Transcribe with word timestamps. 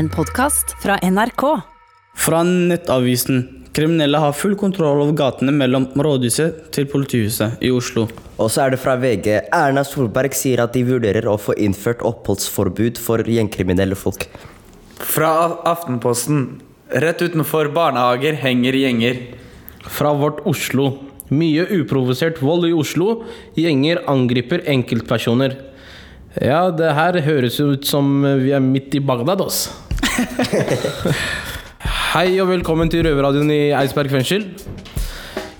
En 0.00 0.08
podkast 0.08 0.70
fra 0.82 0.94
NRK. 1.02 1.42
Fra 2.16 2.38
Nettavisen. 2.42 3.66
Kriminelle 3.76 4.16
har 4.22 4.32
full 4.32 4.54
kontroll 4.56 5.02
over 5.02 5.12
gatene 5.18 5.52
mellom 5.52 5.90
rådhuset 5.92 6.70
til 6.72 6.86
politihuset 6.88 7.60
i 7.60 7.68
Oslo. 7.68 8.06
Og 8.40 8.48
så 8.48 8.62
er 8.64 8.72
det 8.72 8.78
fra 8.80 8.94
VG. 8.96 9.28
Erna 9.52 9.82
Solberg 9.84 10.32
sier 10.38 10.62
at 10.64 10.72
de 10.72 10.86
vurderer 10.88 11.28
å 11.28 11.34
få 11.36 11.52
innført 11.60 12.00
oppholdsforbud 12.00 12.96
for 13.02 13.28
gjengkriminelle 13.28 13.98
folk. 13.98 14.24
Fra 15.04 15.34
Aftenposten. 15.68 16.46
Rett 17.04 17.20
utenfor 17.20 17.68
barnehager 17.76 18.40
henger 18.40 18.80
gjenger. 18.80 19.20
Fra 19.84 20.14
vårt 20.16 20.40
Oslo. 20.48 20.94
Mye 21.28 21.68
uprovosert 21.76 22.40
vold 22.40 22.70
i 22.70 22.72
Oslo. 22.72 23.18
Gjenger 23.60 24.00
angriper 24.08 24.64
enkeltpersoner. 24.64 25.60
Ja, 26.40 26.70
det 26.72 26.96
her 26.96 27.20
høres 27.28 27.60
ut 27.60 27.84
som 27.84 28.22
vi 28.40 28.56
er 28.56 28.64
midt 28.64 28.96
i 28.96 29.04
Bagdad, 29.04 29.44
ass. 29.44 29.66
Hei 32.12 32.34
og 32.42 32.50
velkommen 32.50 32.90
til 32.92 33.04
Røverradioen 33.06 33.50
i 33.54 33.70
Eidsberg 33.76 34.12
fengsel. 34.12 34.44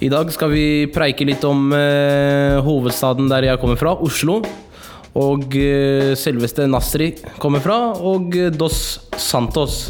I 0.05 0.09
dag 0.13 0.29
skal 0.35 0.53
vi 0.53 0.65
preike 0.93 1.25
litt 1.29 1.45
om 1.49 1.71
eh, 1.77 2.59
hovedstaden 2.65 3.31
der 3.31 3.47
jeg 3.49 3.61
kommer 3.63 3.81
fra, 3.81 3.95
Oslo. 4.05 4.41
Og 5.17 5.57
eh, 5.59 6.13
selveste 6.19 6.69
Nasri 6.71 7.13
kommer 7.41 7.65
fra, 7.65 7.79
og 7.97 8.37
eh, 8.37 8.53
Dos 8.53 9.01
Santos. 9.21 9.87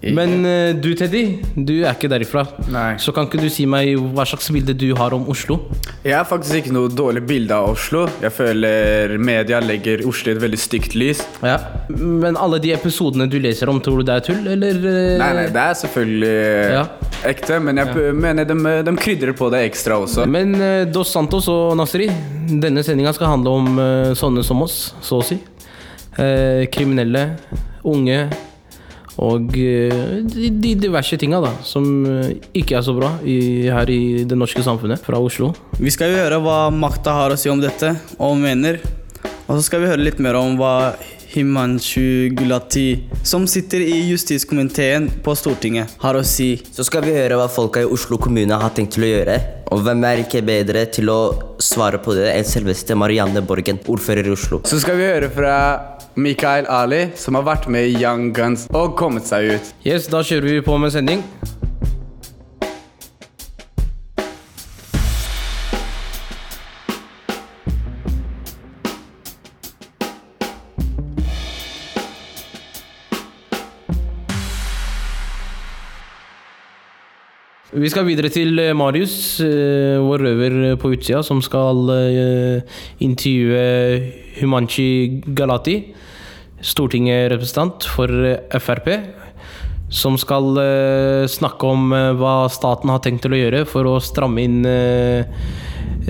Men 0.00 0.30
uh, 0.46 0.70
du, 0.80 0.94
Teddy, 0.96 1.22
du 1.54 1.74
er 1.82 1.92
ikke 1.92 2.08
derifra. 2.08 2.46
Nei. 2.72 2.94
Så 3.02 3.12
kan 3.12 3.26
ikke 3.28 3.40
du 3.42 3.50
si 3.52 3.66
meg 3.68 3.92
hva 4.14 4.24
slags 4.28 4.48
bilde 4.54 4.72
du 4.72 4.86
har 4.96 5.12
om 5.12 5.26
Oslo? 5.28 5.58
Jeg 6.06 6.14
har 6.16 6.24
faktisk 6.24 6.62
ikke 6.62 6.72
noe 6.72 6.88
dårlig 6.88 7.20
bilde 7.28 7.52
av 7.52 7.74
Oslo. 7.74 8.06
Jeg 8.22 8.32
føler 8.32 9.16
media 9.20 9.60
legger 9.60 10.00
Oslo 10.08 10.32
i 10.32 10.36
et 10.38 10.40
veldig 10.40 10.60
stygt 10.60 10.96
lys. 10.96 11.20
Ja. 11.44 11.58
Men 11.92 12.38
alle 12.40 12.60
de 12.64 12.72
episodene 12.72 13.28
du 13.28 13.36
leser 13.42 13.68
om, 13.68 13.82
tror 13.84 14.00
du 14.00 14.08
det 14.08 14.16
er 14.16 14.26
tull, 14.30 14.40
eller? 14.56 14.80
eh, 14.80 15.18
Nei, 15.20 15.30
nei, 15.36 15.46
det 15.52 15.66
er 15.66 15.76
selvfølgelig 15.82 16.34
Ja. 16.70 16.84
ekte, 17.28 17.60
men 17.60 17.76
jeg 17.82 18.14
mener 18.16 18.48
de, 18.48 18.56
de 18.88 18.96
krydrer 18.96 19.36
på 19.36 19.50
det 19.52 19.66
ekstra 19.68 20.00
også. 20.00 20.24
Men 20.30 20.56
uh, 20.56 20.84
Dos 20.88 21.12
Santos 21.12 21.48
og 21.52 21.76
Nasri, 21.76 22.08
denne 22.48 22.84
sendinga 22.86 23.12
skal 23.16 23.34
handle 23.34 23.52
om 23.60 23.68
uh, 23.76 24.12
sånne 24.16 24.44
som 24.46 24.64
oss, 24.64 24.94
så 25.04 25.20
å 25.20 25.26
si. 25.26 25.36
Eh, 26.20 26.64
kriminelle, 26.72 27.20
unge 27.86 28.24
og 29.20 29.52
eh, 29.58 30.22
de, 30.24 30.48
de 30.62 30.74
diverse 30.80 31.18
tinga 31.20 31.42
da, 31.44 31.52
som 31.66 31.84
eh, 32.08 32.38
ikke 32.56 32.78
er 32.78 32.86
så 32.86 32.94
bra 32.96 33.12
i, 33.20 33.68
her 33.68 33.92
i 33.92 34.24
det 34.28 34.38
norske 34.38 34.64
samfunnet, 34.64 35.02
fra 35.04 35.20
Oslo. 35.20 35.52
Vi 35.76 35.92
skal 35.92 36.14
jo 36.14 36.22
høre 36.22 36.40
hva 36.40 36.60
makta 36.72 37.16
har 37.18 37.34
å 37.34 37.38
si 37.40 37.52
om 37.52 37.60
dette, 37.60 37.92
og 38.16 38.40
mener. 38.40 38.80
Og 39.46 39.58
så 39.58 39.64
skal 39.66 39.82
vi 39.82 39.90
høre 39.90 40.06
litt 40.06 40.20
mer 40.22 40.38
om 40.40 40.56
hva 40.56 40.92
Himanshu 41.30 42.32
Gulati, 42.34 43.04
som 43.22 43.44
sitter 43.46 43.84
i 43.84 44.00
justiskomiteen 44.08 45.06
på 45.22 45.34
Stortinget, 45.38 45.92
har 46.02 46.18
å 46.18 46.24
si. 46.26 46.56
Så 46.72 46.86
skal 46.88 47.04
vi 47.06 47.14
høre 47.14 47.36
hva 47.38 47.46
folka 47.52 47.84
i 47.84 47.86
Oslo 47.86 48.18
kommune 48.18 48.56
har 48.58 48.72
tenkt 48.74 48.96
til 48.96 49.06
å 49.06 49.12
gjøre. 49.12 49.36
Og 49.70 49.84
hvem 49.86 50.02
er 50.08 50.24
ikke 50.24 50.42
bedre 50.42 50.88
til 50.90 51.12
å 51.12 51.20
svare 51.62 52.00
på 52.02 52.16
det 52.18 52.32
enn 52.32 52.48
selveste 52.48 52.96
Marianne 52.98 53.44
Borgen, 53.46 53.78
ordfører 53.84 54.26
i 54.26 54.34
Oslo. 54.34 54.64
Så 54.66 54.80
skal 54.82 54.98
vi 54.98 55.06
høre 55.06 55.30
fra 55.30 55.54
Mikael 56.20 56.66
Ali, 56.68 57.06
som 57.16 57.38
har 57.38 57.46
vært 57.46 57.68
med 57.72 57.88
i 57.88 58.02
Young 58.02 58.34
Guns 58.36 58.66
og 58.76 58.92
kommet 59.00 59.28
seg 59.30 59.54
ut. 59.54 59.72
Yes, 59.88 60.10
da 60.12 60.20
kjører 60.26 60.58
vi 60.58 60.64
på 60.66 60.76
med 60.80 60.92
sending. 60.92 61.24
Vi 77.80 77.88
skal 77.88 78.04
videre 78.04 78.28
til 78.28 78.58
eh, 78.58 78.74
Marius, 78.76 79.40
eh, 79.40 79.96
vår 80.02 80.24
røver 80.26 80.76
på 80.76 80.90
utsida, 80.92 81.22
som 81.24 81.38
skal 81.40 81.88
eh, 81.94 82.80
intervjue 83.00 83.62
Humanchi 84.40 85.22
Galati, 85.38 85.76
stortingsrepresentant 86.60 87.86
for 87.88 88.12
eh, 88.26 88.58
Frp, 88.60 88.88
som 89.90 90.16
skal 90.20 90.58
eh, 90.62 91.26
snakke 91.30 91.66
om 91.66 91.92
eh, 91.96 92.10
hva 92.18 92.48
staten 92.52 92.92
har 92.92 93.02
tenkt 93.04 93.24
til 93.26 93.34
å 93.34 93.40
gjøre 93.40 93.64
for 93.68 93.88
å 93.88 94.00
stramme 94.04 94.44
inn 94.46 94.60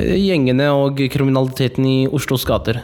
gjengene 0.01 0.71
og 0.73 1.01
kriminaliteten 1.13 1.87
i 1.87 1.99
Oslos 2.09 2.47
gater. 2.49 2.79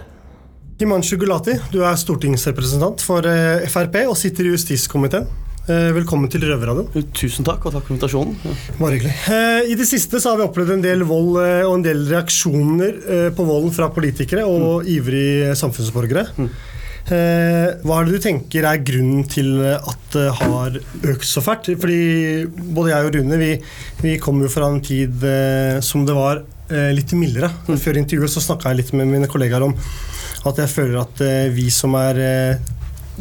Himanshu 0.80 1.16
Gulati, 1.16 1.54
du 1.72 1.80
er 1.86 1.96
stortingsrepresentant 1.96 3.00
for 3.04 3.24
Frp 3.72 4.02
og 4.02 4.16
sitter 4.18 4.48
i 4.48 4.52
justiskomiteen. 4.52 5.28
Velkommen 5.66 6.30
til 6.30 6.44
Røverradioen. 6.46 7.06
Tusen 7.16 7.46
takk, 7.46 7.64
og 7.66 7.72
takk 7.74 7.86
for 7.86 7.94
invitasjonen. 7.94 8.36
Bare 8.76 8.98
hyggelig. 8.98 9.14
I 9.72 9.78
det 9.78 9.86
siste 9.88 10.20
så 10.22 10.34
har 10.34 10.42
vi 10.42 10.46
opplevd 10.46 10.76
en 10.76 10.84
del 10.84 11.02
vold 11.08 11.40
og 11.40 11.72
en 11.72 11.86
del 11.86 12.04
reaksjoner 12.10 13.32
på 13.34 13.46
volden 13.48 13.74
fra 13.74 13.88
politikere 13.94 14.44
og 14.46 14.86
ivrige 14.90 15.56
samfunnsborgere. 15.58 16.26
Eh, 16.44 16.75
Hva 17.06 18.00
er 18.00 18.08
det 18.08 18.16
du 18.16 18.22
tenker 18.24 18.66
er 18.66 18.80
grunnen 18.82 19.26
til 19.30 19.52
at 19.76 20.06
det 20.14 20.24
har 20.40 20.78
økt 21.12 21.26
så 21.28 21.42
fælt? 21.44 21.68
Fordi 21.78 22.00
både 22.74 22.90
jeg 22.92 23.06
og 23.08 23.14
Rune 23.18 23.38
vi, 23.40 23.50
vi 24.02 24.16
kom 24.22 24.40
jo 24.42 24.50
fra 24.50 24.68
en 24.72 24.80
tid 24.84 25.22
eh, 25.26 25.78
som 25.86 26.06
det 26.08 26.16
var 26.16 26.42
eh, 26.70 26.90
litt 26.96 27.14
mildere. 27.18 27.52
Før 27.68 28.00
intervjuet 28.02 28.32
så 28.34 28.42
snakka 28.42 28.72
jeg 28.72 28.80
litt 28.82 28.94
med 28.98 29.10
mine 29.12 29.30
kollegaer 29.30 29.68
om 29.68 29.76
at 30.46 30.60
jeg 30.62 30.70
føler 30.72 30.98
at 31.04 31.22
eh, 31.26 31.46
vi 31.54 31.68
som 31.74 31.94
er 31.98 32.20
eh, 32.22 32.72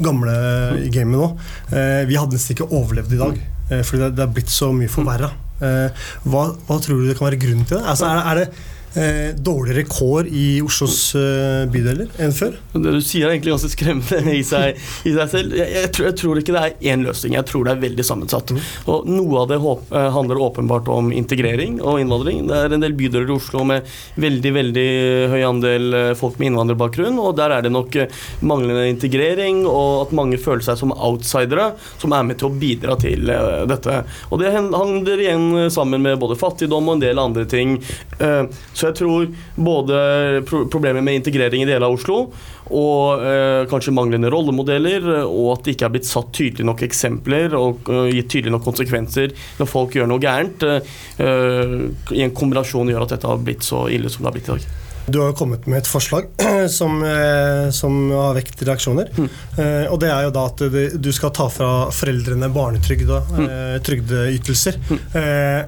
gamle 0.02 0.34
i 0.82 0.90
gamet 0.94 1.16
nå, 1.22 1.30
eh, 1.72 2.04
vi 2.10 2.18
hadde 2.20 2.36
nesten 2.38 2.56
ikke 2.58 2.68
overlevd 2.76 3.14
i 3.16 3.22
dag. 3.22 3.38
Eh, 3.72 3.84
fordi 3.88 4.10
det, 4.18 4.26
er 4.26 4.34
blitt 4.36 4.52
så 4.54 4.72
mye 4.76 4.92
forverra. 4.92 5.30
Eh, 5.64 6.08
hva, 6.28 6.48
hva 6.68 6.80
tror 6.84 7.00
du 7.04 7.08
det 7.12 7.16
kan 7.20 7.30
være 7.30 7.40
grunnen 7.42 7.66
til 7.70 7.78
det? 7.80 7.86
Altså, 7.94 8.10
er, 8.10 8.18
det- 8.18 8.26
er 8.26 8.42
det 8.42 8.72
eh, 9.00 9.32
dårligere 9.36 9.86
kår 9.90 10.30
i 10.32 10.46
Oslos 10.66 10.98
eh, 11.20 11.66
bydeler 11.72 12.10
enn 12.22 12.34
før? 12.36 12.58
Det 12.74 12.94
du 12.98 13.02
sier 13.04 13.28
er 13.28 13.36
egentlig 13.36 13.56
ganske 13.56 13.72
skremmende 13.74 14.36
i 14.36 14.44
seg, 14.46 14.80
i 15.08 15.14
seg 15.16 15.32
selv. 15.32 15.56
Jeg, 15.60 15.72
jeg, 15.76 15.92
tror, 15.96 16.10
jeg 16.10 16.18
tror 16.22 16.42
ikke 16.42 16.56
det 16.56 16.64
er 16.64 16.94
én 16.94 17.06
løsning, 17.06 17.36
jeg 17.38 17.48
tror 17.50 17.68
det 17.68 17.76
er 17.76 17.84
veldig 17.84 18.06
sammensatt. 18.08 18.54
Og 18.92 19.10
Noe 19.10 19.42
av 19.44 19.50
det 19.52 19.60
håp, 19.64 19.88
eh, 19.92 20.10
handler 20.16 20.42
åpenbart 20.48 20.90
om 20.92 21.12
integrering 21.16 21.80
og 21.82 22.02
innvandring. 22.02 22.46
Det 22.50 22.60
er 22.60 22.76
en 22.76 22.86
del 22.86 22.98
bydeler 22.98 23.32
i 23.32 23.36
Oslo 23.36 23.66
med 23.68 23.96
veldig 24.22 24.54
veldig 24.60 24.88
høy 25.34 25.42
andel 25.48 26.00
eh, 26.00 26.12
folk 26.18 26.40
med 26.40 26.52
innvandrerbakgrunn, 26.52 27.20
og 27.22 27.36
der 27.40 27.56
er 27.56 27.66
det 27.66 27.74
nok 27.76 28.00
eh, 28.02 28.22
manglende 28.46 28.88
integrering 28.92 29.64
og 29.66 30.06
at 30.06 30.16
mange 30.18 30.40
føler 30.42 30.66
seg 30.66 30.80
som 30.80 30.94
outsidere, 30.96 31.72
som 32.02 32.16
er 32.16 32.26
med 32.28 32.40
til 32.40 32.50
å 32.50 32.56
bidra 32.60 32.96
til 33.00 33.28
dette. 33.70 34.02
Og 34.30 34.42
det 34.42 34.52
handler 34.56 35.22
igjen 35.22 35.70
sammen 35.74 36.04
med 36.04 36.20
både 36.22 36.38
fattigdom 36.40 36.90
og 36.90 36.98
en 36.98 37.04
del 37.04 37.22
andre 37.22 37.46
ting. 37.50 37.78
Eh, 38.20 38.44
Så 38.86 38.92
jeg 38.92 39.00
tror 39.00 39.30
både 39.58 40.02
pro 40.46 40.66
problemer 40.70 41.02
med 41.02 41.18
integrering 41.22 41.64
i 41.64 41.66
deler 41.66 41.88
av 41.88 41.96
Oslo, 41.96 42.20
og 42.74 43.26
eh, 43.26 43.66
kanskje 43.70 43.94
manglende 43.94 44.30
rollemodeller, 44.34 45.06
og 45.26 45.52
at 45.56 45.66
det 45.66 45.76
ikke 45.76 45.90
er 45.90 45.94
blitt 45.98 46.10
satt 46.10 46.32
tydelige 46.36 46.70
nok 46.70 46.86
eksempler 46.86 47.58
og 47.58 47.90
eh, 47.90 48.14
gitt 48.20 48.32
tydelige 48.34 48.56
nok 48.56 48.66
konsekvenser 48.66 49.36
når 49.60 49.70
folk 49.70 49.98
gjør 49.98 50.10
noe 50.10 50.22
gærent, 50.22 50.66
eh, 50.66 50.96
eh, 51.22 51.78
i 52.14 52.26
en 52.26 52.34
kombinasjon 52.36 52.90
gjør 52.94 53.06
at 53.06 53.16
dette 53.16 53.30
har 53.30 53.46
blitt 53.46 53.66
så 53.66 53.88
ille 53.94 54.12
som 54.12 54.26
det 54.26 54.32
har 54.32 54.38
blitt 54.38 54.50
i 54.50 54.56
dag. 54.56 54.74
Du 55.06 55.20
har 55.22 55.30
jo 55.30 55.38
kommet 55.38 55.68
med 55.70 55.84
et 55.84 55.90
forslag 55.90 56.32
som, 56.80 56.98
eh, 57.06 57.70
som 57.74 57.98
har 58.10 58.38
vekt 58.38 58.66
reaksjoner. 58.66 59.12
Mm. 59.14 59.30
og 59.94 60.00
det 60.02 60.10
er 60.10 60.26
jo 60.26 60.34
da 60.34 60.46
at 60.50 60.64
du 61.02 61.12
skal 61.14 61.34
ta 61.36 61.46
fra 61.54 61.72
foreldrene 61.94 62.50
barnetrygd 62.54 63.12
og 63.14 63.34
mm. 63.38 63.50
trygdeytelser. 63.86 64.82
Eh, 65.16 65.60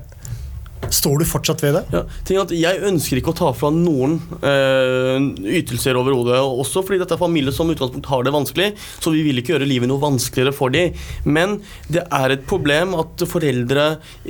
står 0.90 1.20
du 1.20 1.26
fortsatt 1.28 1.64
ved 1.64 1.76
det? 1.78 1.84
Ja, 1.94 2.04
ting 2.28 2.40
at 2.40 2.52
Jeg 2.56 2.82
ønsker 2.86 3.20
ikke 3.20 3.34
å 3.34 3.38
ta 3.38 3.50
fra 3.56 3.72
noen 3.74 4.18
eh, 4.46 5.18
ytelser 5.60 5.98
overhodet. 6.00 6.38
Også 6.40 6.84
fordi 6.86 7.02
dette 7.02 7.16
er 7.18 7.22
familier 7.22 7.56
som 7.56 7.70
utgangspunkt 7.72 8.10
har 8.12 8.26
det 8.26 8.34
vanskelig, 8.36 8.70
så 9.04 9.12
vi 9.14 9.24
vil 9.26 9.42
ikke 9.42 9.56
gjøre 9.56 9.68
livet 9.70 9.90
noe 9.92 10.02
vanskeligere 10.02 10.56
for 10.56 10.74
dem. 10.74 10.96
Men 11.26 11.58
det 11.92 12.06
er 12.06 12.36
et 12.36 12.46
problem 12.48 12.96
at 13.00 13.26
foreldre 13.28 13.88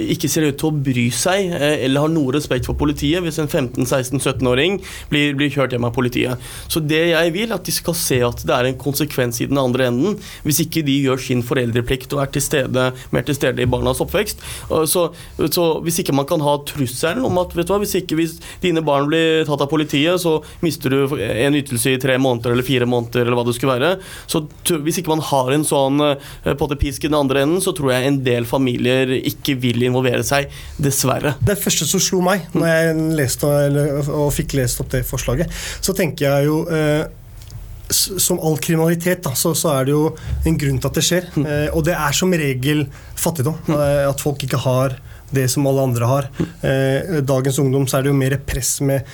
ikke 0.07 0.31
ser 0.31 0.48
ut 0.50 0.60
til 0.60 0.72
å 0.72 0.83
bry 0.88 1.07
seg 1.13 1.54
eh, 1.57 1.83
eller 1.86 2.07
har 2.07 2.13
noe 2.13 2.36
respekt 2.38 2.69
for 2.69 2.80
politiet 2.80 3.24
hvis 3.25 3.39
en 3.44 3.50
15-16-17-åring 3.51 4.80
blir, 5.12 5.36
blir 5.38 5.54
kjørt 5.54 5.75
hjem 5.75 5.88
av 5.88 5.95
politiet. 5.98 6.48
Så 6.72 6.81
det 6.83 7.04
jeg 7.12 7.36
vil, 7.36 7.54
at 7.56 7.68
de 7.68 7.75
skal 7.75 7.98
se 7.98 8.22
at 8.25 8.44
det 8.48 8.56
er 8.56 8.69
en 8.69 8.80
konsekvens 8.81 9.42
i 9.44 9.50
den 9.50 9.62
andre 9.62 9.89
enden 9.92 10.18
hvis 10.45 10.63
ikke 10.63 10.86
de 10.88 10.98
gjør 11.04 11.22
sin 11.22 11.44
foreldreplikt 11.45 12.13
og 12.16 12.24
er 12.24 12.33
til 12.33 12.44
stede, 12.44 12.89
mer 13.13 13.27
til 13.27 13.38
stede 13.38 13.63
i 13.63 13.69
barnas 13.69 14.01
oppvekst. 14.04 14.42
Så, 14.89 15.07
så 15.54 15.66
hvis 15.86 16.01
ikke 16.01 16.16
man 16.16 16.27
kan 16.30 16.37
ha 16.45 16.56
trusselen 16.68 17.25
om 17.28 17.39
at 17.42 17.56
vet 17.57 17.68
du 17.68 17.74
hva, 17.74 17.81
hvis 17.84 17.98
ikke 18.00 18.18
hvis 18.19 18.38
dine 18.63 18.84
barn 18.86 19.10
blir 19.10 19.45
tatt 19.48 19.63
av 19.63 19.69
politiet, 19.72 20.22
så 20.22 20.38
mister 20.63 20.94
du 20.94 21.18
en 21.18 21.57
ytelse 21.57 21.95
i 21.95 22.01
tre 22.01 22.18
måneder 22.22 22.54
eller 22.54 22.68
fire 22.68 22.88
måneder, 22.89 23.25
eller 23.25 23.39
hva 23.39 23.45
det 23.48 23.57
skulle 23.57 23.78
være. 23.78 23.94
Så 24.30 24.44
hvis 24.86 25.01
ikke 25.01 25.13
man 25.16 25.25
har 25.30 25.54
en 25.54 25.68
sånn 25.68 26.04
eh, 26.06 26.56
pottepisk 26.57 27.06
i 27.06 27.12
den 27.12 27.19
andre 27.19 27.45
enden, 27.45 27.62
så 27.63 27.74
tror 27.78 27.94
jeg 27.94 28.10
en 28.10 28.22
del 28.25 28.48
familier 28.50 29.13
ikke 29.19 29.57
vil 29.62 29.86
involvere 29.88 30.25
seg, 30.28 30.51
dessverre. 30.81 31.36
Det 31.45 31.57
første 31.60 31.88
som 31.89 32.04
slo 32.04 32.24
meg 32.25 32.50
når 32.56 32.68
jeg 32.72 32.98
leste 33.22 33.54
eller, 33.68 34.01
og 34.07 34.34
fikk 34.36 34.57
lest 34.60 34.84
opp 34.84 34.92
det 34.94 35.06
forslaget, 35.07 35.54
så 35.81 35.95
tenker 35.98 36.28
jeg 36.28 36.50
jo 36.50 36.62
eh, 36.74 37.07
som 37.89 38.39
all 38.39 38.57
kriminalitet, 38.57 39.24
da, 39.24 39.34
så, 39.36 39.54
så 39.56 39.72
er 39.78 39.88
det 39.88 39.95
jo 39.95 40.07
en 40.48 40.57
grunn 40.60 40.80
til 40.81 40.89
at 40.89 40.98
det 40.98 41.06
skjer. 41.07 41.28
Eh, 41.44 41.68
og 41.72 41.86
det 41.88 41.95
er 41.95 42.16
som 42.16 42.34
regel 42.34 42.86
fattigdom. 43.18 43.60
Eh, 43.72 44.04
at 44.07 44.24
folk 44.24 44.44
ikke 44.44 44.60
har 44.66 44.98
det 45.33 45.47
som 45.51 45.68
alle 45.68 45.85
andre 45.89 46.09
har. 46.09 46.29
Eh, 46.62 47.19
dagens 47.25 47.59
ungdom 47.59 47.88
så 47.88 48.00
er 48.00 48.06
det 48.06 48.13
jo 48.13 48.19
mer 48.19 48.38
press 48.47 48.77
med 48.85 49.06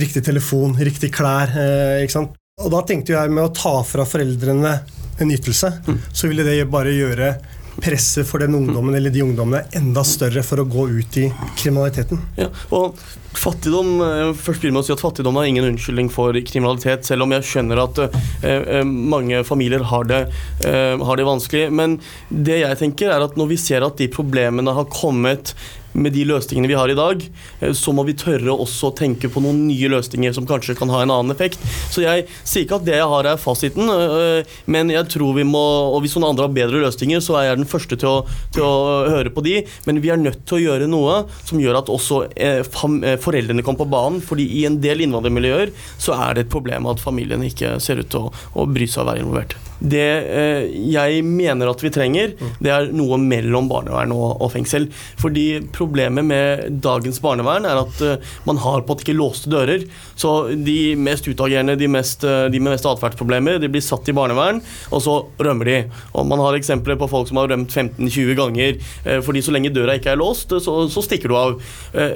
riktig 0.00 0.24
telefon, 0.24 0.76
riktig 0.78 1.12
klær. 1.14 1.52
Eh, 1.52 2.02
ikke 2.04 2.16
sant? 2.16 2.36
Og 2.60 2.72
da 2.72 2.82
tenkte 2.84 3.14
jeg 3.14 3.32
med 3.32 3.46
å 3.46 3.54
ta 3.56 3.78
fra 3.86 4.04
foreldrene 4.08 4.74
en 5.20 5.32
ytelse, 5.32 5.70
så 6.12 6.28
ville 6.28 6.44
det 6.44 6.58
bare 6.72 6.92
gjøre 6.96 7.34
presset 7.82 8.28
for 8.28 8.42
den 8.42 8.54
ungdommen 8.54 8.94
eller 8.94 9.12
de 9.12 9.22
ungdommene 9.24 9.64
enda 9.76 10.04
større 10.06 10.42
for 10.46 10.62
å 10.62 10.68
gå 10.68 10.86
ut 11.00 11.18
i 11.20 11.26
kriminaliteten. 11.58 12.20
Ja, 12.38 12.48
og 12.76 12.98
fattigdom 13.38 14.00
eh, 14.04 14.32
først 14.34 14.62
begynner 14.62 14.78
med 14.78 14.84
å 14.84 14.88
si 14.88 14.94
at 14.94 15.02
fattigdom 15.02 15.38
er 15.40 15.48
ingen 15.50 15.68
unnskyldning 15.70 16.10
for 16.12 16.36
kriminalitet, 16.46 17.06
selv 17.08 17.26
om 17.26 17.34
jeg 17.36 17.46
skjønner 17.46 17.82
at 17.84 18.00
eh, 18.06 18.20
eh, 18.50 18.84
mange 18.84 19.42
familier 19.46 19.84
har 19.90 20.08
det, 20.10 20.22
har 20.60 21.18
det 21.18 21.26
vanskelig. 21.26 21.66
Men 21.74 21.98
det 22.28 22.60
jeg 22.62 22.80
tenker 22.80 23.12
er 23.14 23.24
at 23.24 23.36
når 23.38 23.52
vi 23.52 23.60
ser 23.60 23.86
at 23.86 23.98
de 24.00 24.08
problemene 24.12 24.74
har 24.76 24.88
kommet 24.92 25.54
med 25.92 26.14
de 26.14 26.24
løsningene 26.28 26.70
vi 26.70 26.78
har 26.78 26.90
i 26.90 26.98
dag, 26.98 27.22
eh, 27.60 27.72
så 27.76 27.94
må 27.96 28.04
vi 28.06 28.16
tørre 28.18 28.54
også 28.54 28.90
å 28.90 28.96
tenke 28.96 29.30
på 29.32 29.42
noen 29.42 29.64
nye 29.68 29.90
løsninger 29.92 30.34
som 30.36 30.46
kanskje 30.48 30.76
kan 30.78 30.92
ha 30.92 31.02
en 31.02 31.14
annen 31.14 31.34
effekt. 31.34 31.58
Så 31.90 32.04
jeg 32.04 32.26
sier 32.42 32.66
ikke 32.66 32.80
at 32.80 32.86
det 32.86 32.98
jeg 32.98 33.10
har 33.12 33.28
er 33.30 33.40
fasiten, 33.40 33.90
øh, 33.90 34.44
men 34.70 34.92
jeg 34.92 35.08
tror 35.10 35.34
vi 35.36 35.46
må 35.46 35.60
Og 35.60 36.02
hvis 36.02 36.14
noen 36.16 36.30
andre 36.30 36.46
har 36.46 36.54
bedre 36.54 36.80
løsninger, 36.82 37.20
så 37.22 37.36
er 37.38 37.48
jeg 37.48 37.60
den 37.60 37.68
første 37.68 37.96
til 37.98 38.08
å, 38.08 38.18
til 38.54 38.64
å 38.64 39.06
høre 39.10 39.32
på 39.34 39.42
de. 39.44 39.56
Men 39.86 40.00
vi 40.02 40.10
er 40.12 40.20
nødt 40.20 40.44
til 40.48 40.58
å 40.58 40.62
gjøre 40.62 40.88
noe 40.90 41.24
som 41.44 41.60
gjør 41.60 41.80
at 41.80 41.92
også 41.92 42.22
eh, 42.34 42.60
eh, 42.60 43.18
foreldrene 43.20 43.64
kommer 43.66 43.84
på 43.84 43.90
banen. 43.92 44.20
fordi 44.20 44.46
i 44.60 44.66
en 44.68 44.80
del 44.82 45.04
innvandrermiljøer 45.06 45.74
så 45.98 46.16
er 46.16 46.34
det 46.34 46.46
et 46.46 46.52
problem 46.52 46.88
at 46.90 47.02
familiene 47.02 47.50
ikke 47.50 47.78
ser 47.82 48.02
ut 48.02 48.10
til 48.10 48.28
å, 48.28 48.32
å 48.54 48.68
bry 48.70 48.88
seg 48.88 49.04
og 49.04 49.12
være 49.12 49.24
involvert. 49.24 49.69
Det 49.80 50.08
eh, 50.28 50.66
jeg 50.92 51.24
mener 51.24 51.70
at 51.70 51.82
vi 51.82 51.90
trenger, 51.92 52.34
det 52.60 52.72
er 52.72 52.90
noe 52.92 53.16
mellom 53.20 53.68
barnevern 53.70 54.12
og, 54.12 54.46
fengsel. 54.52 54.88
Fordi 55.20 55.62
problemet 55.72 56.26
med 56.26 56.80
dagens 56.84 57.20
barnevern 57.22 57.68
er 57.68 57.80
at 57.80 58.02
eh, 58.04 58.32
man 58.48 58.60
har 58.60 58.84
på 58.84 58.96
at 58.96 59.04
ikke 59.04 59.16
låste 59.16 59.50
dører. 59.52 59.86
Så 60.20 60.52
de 60.52 60.94
mest 61.00 61.28
utagerende, 61.28 61.78
de, 61.80 61.88
mest, 61.90 62.24
eh, 62.28 62.48
de 62.52 62.60
med 62.60 62.74
mest 62.74 62.88
atferdsproblemer, 62.88 63.60
de 63.62 63.70
blir 63.72 63.84
satt 63.84 64.08
i 64.10 64.16
barnevern, 64.16 64.60
og 64.90 65.04
så 65.04 65.16
rømmer 65.40 65.70
de. 65.70 65.78
Og 66.12 66.28
man 66.28 66.42
har 66.44 66.58
eksempler 66.58 66.98
på 67.00 67.08
folk 67.10 67.30
som 67.30 67.40
har 67.40 67.50
rømt 67.52 67.72
15-20 67.72 68.36
ganger. 68.38 68.78
fordi 69.24 69.40
så 69.42 69.52
lenge 69.52 69.72
døra 69.72 69.94
ikke 69.96 70.12
er 70.12 70.18
låst, 70.20 70.52
så, 70.64 70.74
så 70.90 71.02
stikker 71.04 71.30
du 71.30 71.36
av. 71.36 71.54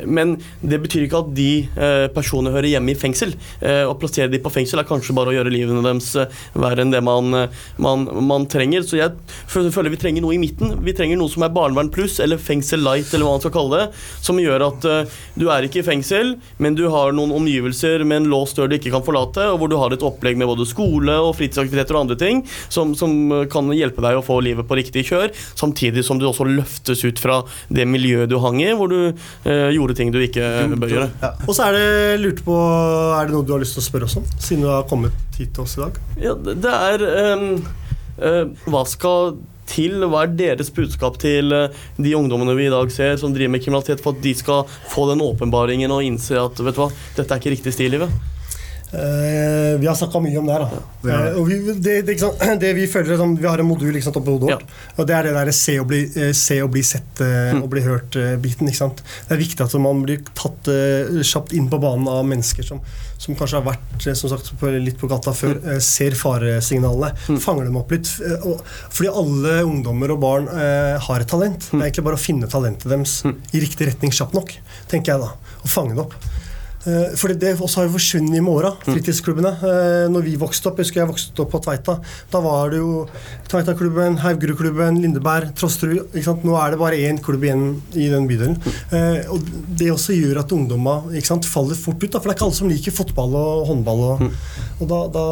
Men 0.06 0.36
det 0.60 0.80
betyr 0.82 1.06
ikke 1.06 1.20
at 1.22 1.30
de 1.36 1.48
personene 2.14 2.52
hører 2.54 2.74
hjemme 2.74 2.92
i 2.92 2.98
fengsel. 2.98 3.34
Å 3.62 3.94
plassere 3.98 4.30
de 4.32 4.40
på 4.42 4.52
fengsel 4.52 4.82
er 4.82 4.88
kanskje 4.88 5.16
bare 5.16 5.32
å 5.32 5.36
gjøre 5.36 5.52
livene 5.52 5.84
deres 5.84 6.10
verre 6.52 6.84
enn 6.84 6.92
det 6.94 7.02
man, 7.04 7.34
man, 7.82 8.06
man 8.26 8.48
trenger. 8.50 8.86
Så 8.86 8.98
jeg 9.00 9.14
føler 9.50 9.92
vi 9.92 10.00
trenger 10.00 10.24
noe 10.24 10.36
i 10.36 10.40
midten. 10.42 10.78
Vi 10.84 10.96
trenger 10.96 11.20
noe 11.20 11.32
som 11.32 11.46
er 11.46 11.54
barnevern 11.54 11.92
pluss, 11.94 12.18
eller 12.24 12.40
fengsel 12.40 12.82
light, 12.84 13.12
eller 13.12 13.26
hva 13.26 13.36
man 13.36 13.44
skal 13.44 13.54
kalle 13.54 13.82
det. 13.82 14.04
Som 14.24 14.40
gjør 14.42 14.68
at 14.68 14.88
uh, 14.88 15.20
du 15.38 15.48
er 15.52 15.66
ikke 15.66 15.82
i 15.82 15.86
fengsel, 15.86 16.36
men 16.62 16.78
du 16.78 16.86
har 16.92 17.14
noen 17.16 17.34
omgivelser 17.34 18.04
med 18.06 18.22
en 18.22 18.30
låst 18.32 18.58
dør 18.58 18.70
du 18.70 18.76
ikke 18.78 18.92
kan 18.94 19.04
forlate, 19.04 19.46
og 19.52 19.60
hvor 19.60 19.70
du 19.70 19.76
har 19.80 19.94
et 19.94 20.04
opplegg 20.04 20.38
med 20.40 20.48
både 20.50 20.66
skole 20.68 21.16
og 21.22 21.34
fritidsaktiviteter 21.38 21.96
og 21.96 22.04
andre 22.04 22.18
ting 22.20 22.42
som, 22.72 22.94
som 22.98 23.14
eh, 23.32 23.46
kan 23.50 23.70
hjelpe 23.74 24.02
deg 24.04 24.18
å 24.18 24.24
få 24.24 24.38
livet 24.44 24.68
på 24.68 24.78
riktig 24.78 25.06
kjør, 25.10 25.32
samtidig 25.58 26.04
som 26.06 26.20
du 26.20 26.26
også 26.28 26.46
løftes 26.48 27.04
ut 27.04 27.20
fra 27.22 27.40
det 27.74 27.86
miljøet 27.90 28.30
du 28.30 28.38
hang 28.42 28.60
i, 28.62 28.70
hvor 28.76 28.90
du 28.92 29.00
uh, 29.10 29.70
gjorde 29.74 29.98
ting 29.98 30.12
du 30.14 30.20
ikke 30.22 30.68
bør 30.78 30.96
gjøre. 30.96 31.32
Og 31.48 31.52
så 31.56 31.68
er 31.68 31.78
det 31.78 32.22
lurt 32.22 32.44
på 32.46 32.54
Er 32.54 33.28
det 33.28 33.34
noe 33.34 33.46
du 33.46 33.54
har 33.54 33.62
lyst 33.62 33.76
til 33.78 33.84
å 33.84 33.88
spørre 33.88 34.08
oss 34.08 34.18
om, 34.20 34.26
siden 34.38 34.64
du 34.64 34.70
har 34.70 34.86
kommet 34.90 35.33
hit 35.40 35.54
til 35.56 35.64
oss 35.66 35.78
i 35.78 35.82
dag? 35.84 35.98
Ja, 36.20 36.34
det 36.34 36.76
er 36.76 37.04
ehm, 37.08 37.48
eh, 38.18 38.44
Hva 38.68 38.84
skal 38.88 39.36
til? 39.70 40.04
Hva 40.10 40.24
er 40.26 40.36
deres 40.36 40.70
budskap 40.74 41.18
til 41.22 41.54
eh, 41.56 41.82
de 41.96 42.14
ungdommene 42.18 42.56
vi 42.58 42.68
i 42.68 42.74
dag 42.74 42.92
ser 42.92 43.16
som 43.20 43.34
driver 43.34 43.56
med 43.56 43.64
kriminalitet, 43.64 44.02
for 44.04 44.16
at 44.16 44.22
de 44.24 44.34
skal 44.36 44.68
få 44.92 45.08
den 45.12 45.24
åpenbaringen 45.24 45.94
og 45.94 46.04
innse 46.04 46.38
at 46.40 46.60
vet 46.60 46.76
du 46.76 46.84
hva, 46.84 46.92
dette 47.16 47.28
er 47.28 47.42
ikke 47.42 47.56
riktig 47.56 47.76
stil 47.76 47.92
i 47.92 47.98
livet? 47.98 48.33
Eh, 48.94 49.78
vi 49.80 49.86
har 49.86 49.94
snakka 49.94 50.20
mye 50.22 50.38
om 50.38 50.46
det 50.46 50.54
her. 50.54 50.66
Ja. 51.04 51.16
Uh, 51.18 51.38
og 51.40 51.48
vi, 51.48 51.56
det, 51.82 51.94
det, 52.06 52.14
sant, 52.20 52.42
det 52.60 52.70
vi 52.76 52.86
føler 52.88 53.18
som, 53.20 53.34
Vi 53.36 53.46
har 53.48 53.60
en 53.60 53.66
modul 53.68 53.96
sant, 54.02 54.16
oppe 54.20 54.34
hodet 54.34 54.52
vårt. 54.52 54.74
Og 54.96 55.08
det 55.08 55.16
er 55.16 55.28
det 55.28 55.34
der 55.34 55.50
se 55.56 55.74
og 55.82 55.88
bli, 55.90 56.04
eh, 56.14 56.30
se 56.36 56.60
og 56.62 56.70
bli 56.74 56.84
sett 56.86 57.22
mm. 57.22 57.62
og 57.62 57.68
bli 57.72 57.82
hørt-biten. 57.84 58.70
Det 58.70 59.34
er 59.34 59.40
viktig 59.40 59.64
at 59.64 59.74
man 59.82 60.04
blir 60.06 60.22
tatt 60.36 60.70
uh, 60.70 61.18
kjapt 61.26 61.54
inn 61.56 61.66
på 61.72 61.80
banen 61.82 62.06
av 62.10 62.22
mennesker 62.28 62.66
som, 62.66 62.82
som 63.18 63.36
kanskje 63.38 63.60
har 63.60 63.66
vært 63.66 64.06
som 64.14 64.30
sagt, 64.30 64.52
litt 64.78 65.00
på 65.00 65.10
gata 65.10 65.34
før, 65.36 65.58
eh, 65.74 65.80
ser 65.82 66.14
faresignalene, 66.18 67.38
fanger 67.42 67.68
dem 67.68 67.80
opp 67.80 67.92
litt. 67.94 68.10
og, 68.44 68.62
fordi 68.94 69.10
alle 69.10 69.58
ungdommer 69.64 70.14
og 70.14 70.22
barn 70.22 70.48
har 70.48 71.22
et 71.22 71.30
talent. 71.30 71.70
Det 71.70 71.80
er 71.80 71.88
egentlig 71.88 72.06
bare 72.06 72.20
å 72.20 72.24
finne 72.24 72.50
talentet 72.50 72.86
deres 72.90 73.20
i 73.24 73.62
riktig 73.62 73.90
retning 73.90 74.14
kjapt 74.14 74.36
nok, 74.36 74.54
tenker 74.90 75.14
jeg 75.14 75.24
da. 75.24 75.54
Og 75.64 75.72
fange 75.72 75.96
det 75.96 76.04
opp. 76.04 76.16
Eh, 76.86 77.14
For 77.16 77.32
det 77.32 77.54
også 77.56 77.80
har 77.80 77.86
jo 77.88 77.94
forsvunnet 77.96 78.42
med 78.44 78.52
åra, 78.52 78.72
fritidsklubbene. 78.84 79.52
Eh, 79.64 80.08
Når 80.12 80.22
vi 80.26 80.34
vokste 80.40 80.68
opp, 80.68 80.78
jeg 80.78 80.86
husker 80.88 81.00
jeg 81.02 81.10
vokste 81.10 81.42
opp 81.44 81.50
på 81.54 81.60
Tveita. 81.64 81.96
Da 82.30 82.40
var 82.44 82.70
det 82.70 82.78
jo 82.82 83.06
Tveitaklubben, 83.48 84.18
Haugerudklubben, 84.24 85.00
Lindeberg, 85.02 85.54
Trosterud. 85.56 86.12
Nå 86.44 86.56
er 86.60 86.70
det 86.74 86.78
bare 86.82 87.00
én 87.08 87.20
klubb 87.22 87.44
igjen 87.44 87.64
i 87.94 88.08
den 88.12 88.28
bydelen. 88.28 88.58
Eh, 88.92 89.24
Og 89.32 89.40
Det 89.78 89.90
også 89.90 90.12
gjør 90.14 90.40
at 90.44 90.52
ungdommer 90.52 91.08
faller 91.44 91.74
fort 91.74 92.02
ut. 92.02 92.10
Da, 92.10 92.18
for 92.20 92.28
det 92.28 92.34
er 92.34 92.38
ikke 92.38 92.46
alle 92.46 92.54
som 92.60 92.68
liker 92.68 92.92
fotball 92.92 93.34
og 93.34 93.66
håndball. 93.68 94.00
Og, 94.04 94.32
og 94.80 94.88
da, 94.88 95.00
da, 95.08 95.24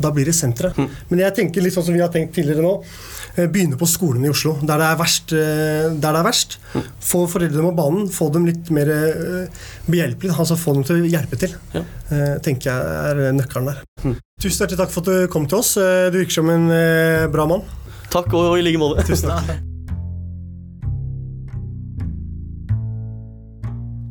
da 0.00 0.10
blir 0.10 0.24
det 0.26 0.34
senteret. 0.34 0.76
Men 1.10 1.18
jeg 1.20 1.34
tenker 1.34 1.62
litt 1.62 1.74
sånn 1.74 1.84
som 1.84 1.94
vi 1.94 2.00
har 2.00 2.08
tenkt 2.12 2.34
tidligere 2.34 2.62
nå. 2.64 2.82
Eh, 3.36 3.46
Begynne 3.52 3.76
på 3.80 3.86
skolen 3.88 4.24
i 4.24 4.30
Oslo, 4.32 4.54
der 4.62 4.78
det 4.80 4.86
er 4.90 4.96
verst. 5.00 5.32
eh, 5.32 5.88
Der 5.92 6.12
det 6.12 6.20
er 6.20 6.26
verst. 6.26 6.58
Få 7.00 7.26
foreldrene 7.30 7.68
på 7.70 7.76
banen, 7.76 8.08
få 8.12 8.30
dem 8.32 8.46
litt 8.48 8.70
mer 8.70 8.86
behjelpelige. 8.86 9.50
behjelpelig. 9.86 10.32
Altså 10.38 10.56
få 10.58 10.74
dem 10.74 10.84
til 10.84 11.02
å 11.02 11.10
hjelpe 11.14 11.36
til. 11.38 11.54
Ja. 11.74 11.82
eh, 12.10 12.38
tenker 12.42 12.70
jeg 12.70 12.80
er 13.28 13.32
nøkkelen 13.36 13.66
der. 13.72 13.82
Tusen 14.40 14.66
hjertelig 14.66 14.78
takk 14.82 14.90
for 14.92 15.00
at 15.00 15.06
du 15.06 15.28
kom 15.32 15.46
til 15.48 15.58
oss. 15.58 15.76
Eh, 15.76 16.10
Du 16.10 16.18
virker 16.18 16.32
som 16.40 16.50
en 16.50 16.70
eh, 16.70 17.26
bra 17.32 17.46
mann. 17.46 17.62
Takk, 18.10 18.32
og, 18.34 18.52
og 18.52 18.58
i 18.58 18.62
like 18.62 18.78
måte. 18.78 19.02
Tusen 19.06 19.28
takk. 19.30 19.56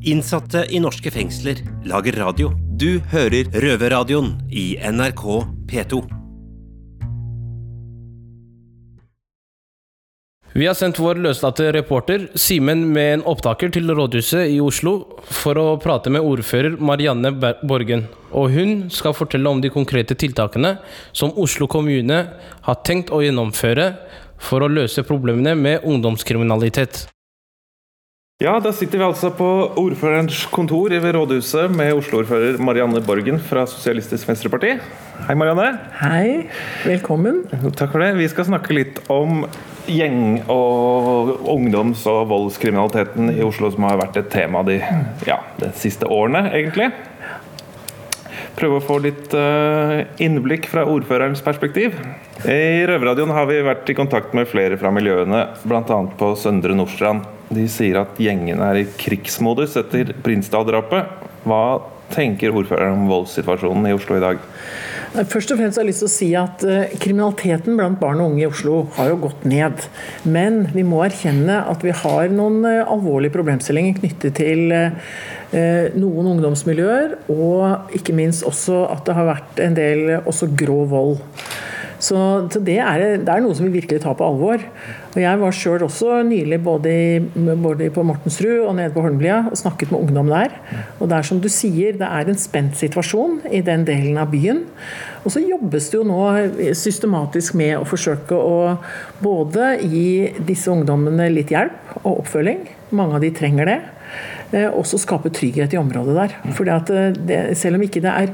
Innsatte 0.05 0.65
i 0.69 0.77
norske 0.79 1.09
fengsler 1.09 1.63
lager 1.89 2.13
radio. 2.21 2.51
Du 2.77 2.99
hører 3.09 3.47
Røverradioen 3.55 4.35
i 4.53 4.75
NRK 4.77 5.23
P2. 5.71 6.03
Vi 10.55 10.67
har 10.67 10.75
sendt 10.79 11.01
vår 11.03 11.17
løslatte 11.19 11.65
reporter 11.75 12.29
Simen 12.39 12.85
med 12.95 13.09
en 13.13 13.23
opptaker 13.27 13.73
til 13.75 13.91
rådhuset 13.91 14.53
i 14.53 14.61
Oslo 14.63 14.93
for 15.27 15.59
å 15.59 15.65
prate 15.83 16.13
med 16.15 16.23
ordfører 16.23 16.77
Marianne 16.79 17.33
Borgen. 17.67 18.05
Og 18.31 18.53
hun 18.53 18.71
skal 18.87 19.17
fortelle 19.17 19.51
om 19.51 19.59
de 19.59 19.73
konkrete 19.73 20.15
tiltakene 20.15 20.77
som 21.11 21.35
Oslo 21.35 21.67
kommune 21.67 22.21
har 22.69 22.79
tenkt 22.87 23.11
å 23.11 23.19
gjennomføre 23.25 23.89
for 24.39 24.63
å 24.63 24.71
løse 24.71 25.03
problemene 25.03 25.57
med 25.59 25.83
ungdomskriminalitet. 25.83 27.03
Ja, 28.43 28.57
da 28.59 28.73
sitter 28.75 28.99
vi 28.99 29.03
altså 29.05 29.29
på 29.31 29.45
ordførerens 29.79 30.41
kontor 30.51 30.91
ved 30.91 31.13
rådhuset 31.15 31.71
med 31.71 31.93
Oslo-ordfører 31.95 32.57
Marianne 32.59 32.99
Borgen 32.99 33.37
fra 33.39 33.61
Sosialistisk 33.63 34.27
Venstreparti. 34.27 34.73
Hei, 35.29 35.35
Marianne. 35.39 35.69
Hei, 36.01 36.41
velkommen. 36.83 37.45
Takk 37.79 37.93
for 37.93 38.03
det. 38.03 38.09
Vi 38.19 38.27
skal 38.27 38.49
snakke 38.49 38.75
litt 38.75 38.99
om 39.07 39.45
gjeng- 39.87 40.43
og 40.51 41.47
ungdoms- 41.47 42.03
og 42.11 42.27
voldskriminaliteten 42.33 43.31
i 43.37 43.39
Oslo, 43.47 43.71
som 43.71 43.87
har 43.87 44.03
vært 44.03 44.19
et 44.19 44.27
tema 44.35 44.67
de, 44.67 44.81
ja, 45.23 45.39
de 45.63 45.71
siste 45.79 46.03
årene, 46.11 46.49
egentlig. 46.51 46.91
Prøve 48.55 48.79
å 48.79 48.83
få 48.83 48.99
litt 49.03 49.33
eh, 49.35 50.05
innblikk 50.23 50.69
fra 50.71 50.85
ordførerens 50.87 51.41
perspektiv. 51.43 51.97
I 52.47 52.85
Røverradioen 52.87 53.33
har 53.35 53.49
vi 53.49 53.59
vært 53.65 53.89
i 53.91 53.97
kontakt 53.97 54.35
med 54.37 54.47
flere 54.47 54.77
fra 54.79 54.93
miljøene, 54.95 55.41
bl.a. 55.67 55.97
på 56.19 56.31
Søndre 56.39 56.77
Nordstrand. 56.77 57.25
De 57.51 57.67
sier 57.69 57.99
at 57.99 58.15
gjengene 58.21 58.71
er 58.71 58.79
i 58.81 58.87
krigsmodus 59.01 59.75
etter 59.81 60.15
Prinsdal-drapet. 60.23 61.27
Hva 61.45 61.65
tenker 62.15 62.55
ordføreren 62.55 63.01
om 63.01 63.11
voldssituasjonen 63.11 63.89
i 63.89 63.95
Oslo 63.97 64.15
i 64.17 64.23
dag? 64.23 64.39
Først 65.15 65.51
og 65.53 65.59
fremst 65.59 65.79
har 65.79 65.85
jeg 65.85 65.91
lyst 65.93 66.01
til 66.03 66.09
å 66.09 66.13
si 66.15 66.27
at 66.35 66.63
eh, 66.67 66.95
Kriminaliteten 66.99 67.77
blant 67.79 67.99
barn 68.01 68.19
og 68.19 68.33
unge 68.33 68.43
i 68.43 68.49
Oslo 68.49 68.81
har 68.97 69.11
jo 69.11 69.21
gått 69.27 69.45
ned. 69.47 69.85
Men 70.27 70.65
vi 70.75 70.83
må 70.87 71.03
erkjenne 71.05 71.61
at 71.71 71.83
vi 71.85 71.93
har 71.95 72.31
noen 72.31 72.63
eh, 72.67 72.83
alvorlige 72.83 73.35
problemstillinger 73.35 73.99
knyttet 74.01 74.39
til 74.39 74.75
noen 75.53 76.31
ungdomsmiljøer, 76.33 77.13
og 77.31 77.93
ikke 77.95 78.15
minst 78.17 78.43
også 78.47 78.81
at 78.91 79.05
det 79.07 79.15
har 79.15 79.29
vært 79.29 79.61
en 79.63 79.77
del 79.77 80.09
også 80.25 80.49
grå 80.57 80.81
vold. 80.91 81.19
Så, 82.05 82.17
så 82.51 82.59
det, 82.59 82.77
er, 82.83 83.03
det 83.23 83.31
er 83.31 83.41
noe 83.43 83.55
som 83.55 83.67
vi 83.67 83.79
virkelig 83.79 84.01
tar 84.03 84.17
på 84.19 84.25
alvor. 84.27 84.61
Og 85.13 85.19
Jeg 85.21 85.39
var 85.39 85.55
sjøl 85.55 85.85
også 85.85 86.19
nylig 86.27 86.59
både, 86.63 86.91
i, 86.91 87.55
både 87.63 87.87
på 87.95 88.03
Mortensrud 88.05 88.65
og 88.67 88.75
nede 88.77 88.91
på 88.93 89.03
Holmlia 89.05 89.45
og 89.49 89.57
snakket 89.57 89.93
med 89.93 90.03
ungdom 90.03 90.31
der. 90.33 90.57
Og 90.99 91.09
det 91.09 91.17
er 91.17 91.29
som 91.29 91.39
du 91.41 91.47
sier, 91.51 91.95
det 91.97 92.07
er 92.07 92.29
en 92.29 92.39
spent 92.39 92.75
situasjon 92.79 93.39
i 93.47 93.63
den 93.65 93.87
delen 93.87 94.19
av 94.21 94.29
byen. 94.33 94.65
Og 95.23 95.33
så 95.33 95.41
jobbes 95.41 95.89
det 95.89 96.01
jo 96.01 96.05
nå 96.05 96.21
systematisk 96.77 97.55
med 97.57 97.77
å 97.79 97.87
forsøke 97.87 98.37
å 98.37 98.75
både 99.23 99.75
gi 99.81 100.35
disse 100.45 100.69
ungdommene 100.73 101.31
litt 101.31 101.55
hjelp 101.55 102.01
og 102.03 102.25
oppfølging. 102.25 102.65
Mange 102.95 103.17
av 103.17 103.23
de 103.25 103.33
trenger 103.35 103.71
det. 103.71 103.79
Også 104.71 104.99
skape 105.01 105.31
trygghet 105.33 105.73
i 105.75 105.79
området 105.79 106.15
der. 106.15 106.35
Fordi 106.55 106.73
at 106.73 106.91
eh, 106.93 107.19
det, 107.27 107.39
selv 107.57 107.79
om 107.79 107.85
ikke 107.85 108.03
det 108.03 108.11
er 108.11 108.33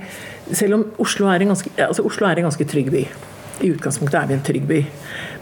Selv 0.51 0.73
om 0.75 0.85
Oslo 0.99 1.29
er 1.31 1.41
en 1.41 1.53
ganske, 1.53 1.69
altså 1.77 2.03
Oslo 2.03 2.27
er 2.27 2.41
en 2.41 2.49
ganske 2.49 2.65
trygg 2.67 2.91
by. 2.91 3.05
I 3.61 3.69
utgangspunktet 3.71 4.17
er 4.19 4.27
vi 4.27 4.33
en 4.35 4.43
trygg 4.43 4.65
by. 4.67 4.79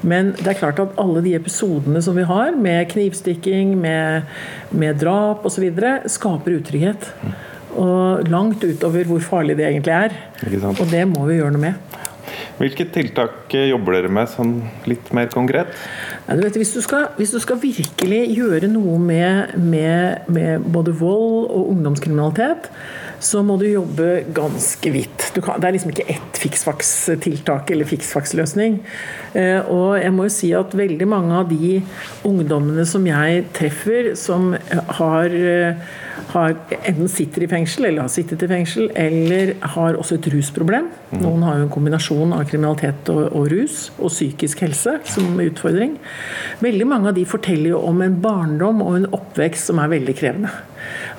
Men 0.02 0.34
det 0.38 0.48
er 0.48 0.60
klart 0.60 0.80
at 0.84 0.98
alle 1.02 1.24
de 1.24 1.34
episodene 1.38 2.02
som 2.04 2.18
vi 2.20 2.28
har, 2.28 2.52
med 2.56 2.86
knivstikking, 2.92 3.78
med, 3.80 4.28
med 4.72 5.00
drap 5.02 5.46
osv., 5.48 5.66
skaper 6.06 6.60
utrygghet. 6.60 7.10
Og 7.80 8.28
langt 8.30 8.64
utover 8.64 9.08
hvor 9.08 9.24
farlig 9.24 9.58
det 9.58 9.68
egentlig 9.70 9.96
er. 9.96 10.16
Og 10.76 10.86
det 10.92 11.06
må 11.08 11.26
vi 11.30 11.40
gjøre 11.40 11.56
noe 11.56 11.64
med. 11.64 11.99
Hvilke 12.60 12.84
tiltak 12.92 13.54
jobber 13.56 13.96
dere 13.96 14.12
med 14.12 14.28
sånn 14.28 14.58
litt 14.90 15.14
mer 15.16 15.30
konkret? 15.32 15.72
Ja, 16.26 16.36
du 16.36 16.44
vet, 16.44 16.58
hvis, 16.60 16.74
du 16.76 16.82
skal, 16.84 17.08
hvis, 17.16 17.32
du 17.32 17.40
skal, 17.40 17.60
virkelig 17.62 18.20
gjøre 18.36 18.68
noe 18.72 18.98
med, 19.00 19.56
med, 19.56 20.28
med 20.28 20.66
både 20.68 20.92
vold 21.00 21.48
og 21.48 21.70
ungdomskriminalitet, 21.72 22.68
så 23.24 23.42
må 23.44 23.58
du 23.60 23.66
jobbe 23.68 24.26
ganske 24.36 24.92
vidt. 24.94 25.30
Kan, 25.40 25.60
det 25.60 25.70
er 25.70 25.76
liksom 25.76 25.94
ikke 25.94 26.08
ett 26.12 26.40
fiksfaks-tiltak 26.40 27.72
eller 27.74 27.88
fiksfaks-løsning. 27.88 28.80
Eh, 29.38 29.60
og 29.68 29.98
jeg 30.00 30.14
må 30.16 30.28
jo 30.28 30.36
si 30.36 30.52
at 30.56 30.76
veldig 30.76 31.08
mange 31.10 31.40
av 31.42 31.50
de 31.52 31.80
ungdommene 32.28 32.86
som 32.88 33.08
jeg 33.08 33.48
treffer, 33.56 34.14
som 34.20 34.54
har, 35.00 35.36
eh, 35.36 36.00
har 36.34 36.56
enten 36.80 37.10
sitter 37.12 37.44
i 37.44 37.50
fengsel 37.52 37.90
eller 37.90 38.06
har 38.06 38.12
sittet 38.14 38.44
i 38.46 38.50
fengsel, 38.52 38.90
eller 38.96 39.54
har 39.76 39.98
også 40.00 40.20
et 40.20 40.30
rusproblem. 40.34 40.90
Mhm. 41.12 41.22
Noen 41.24 41.44
har 41.48 41.58
jo 41.58 41.68
en 41.68 41.74
kombinasjon 41.74 42.34
av 42.34 42.46
kriminalitet 42.50 43.10
og, 43.14 43.24
og 43.36 43.50
rus 43.52 43.90
og 43.98 44.12
psykisk 44.14 44.64
helse 44.66 45.00
som 45.10 45.40
utfordring. 45.40 45.98
Veldig 46.64 46.88
mange 46.88 47.12
av 47.12 47.16
de 47.18 47.26
forteller 47.26 47.74
jo 47.74 47.84
om 47.88 48.02
en 48.06 48.20
barndom 48.22 48.84
og 48.86 49.00
en 49.00 49.10
oppvekst 49.16 49.72
som 49.72 49.80
er 49.80 49.94
veldig 49.96 50.18
krevende. 50.20 50.52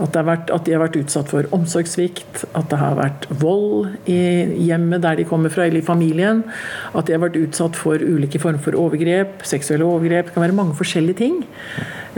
At, 0.00 0.16
vært, 0.24 0.50
at, 0.52 0.64
de 0.64 0.74
har 0.74 0.82
vært 0.82 0.96
utsatt 1.02 1.30
for 1.32 1.46
omsorgssvikt, 1.54 2.44
at 2.56 2.70
det 2.72 2.78
har 2.80 2.96
vært 2.98 3.26
vold 3.42 4.08
i 4.10 4.16
hjemmet 4.68 5.04
der 5.04 5.20
de 5.20 5.26
kommer 5.28 5.52
fra, 5.52 5.66
eller 5.66 5.82
i 5.82 5.86
familien. 5.86 6.42
At 6.96 7.06
de 7.06 7.16
har 7.16 7.22
vært 7.26 7.38
utsatt 7.40 7.76
for 7.78 8.00
ulike 8.00 8.40
former 8.40 8.62
for 8.64 8.78
overgrep, 8.80 9.44
seksuelle 9.46 9.86
overgrep. 9.86 10.30
Det 10.30 10.36
kan 10.36 10.46
være 10.46 10.56
mange 10.56 10.78
forskjellige 10.78 11.20
ting. 11.20 11.42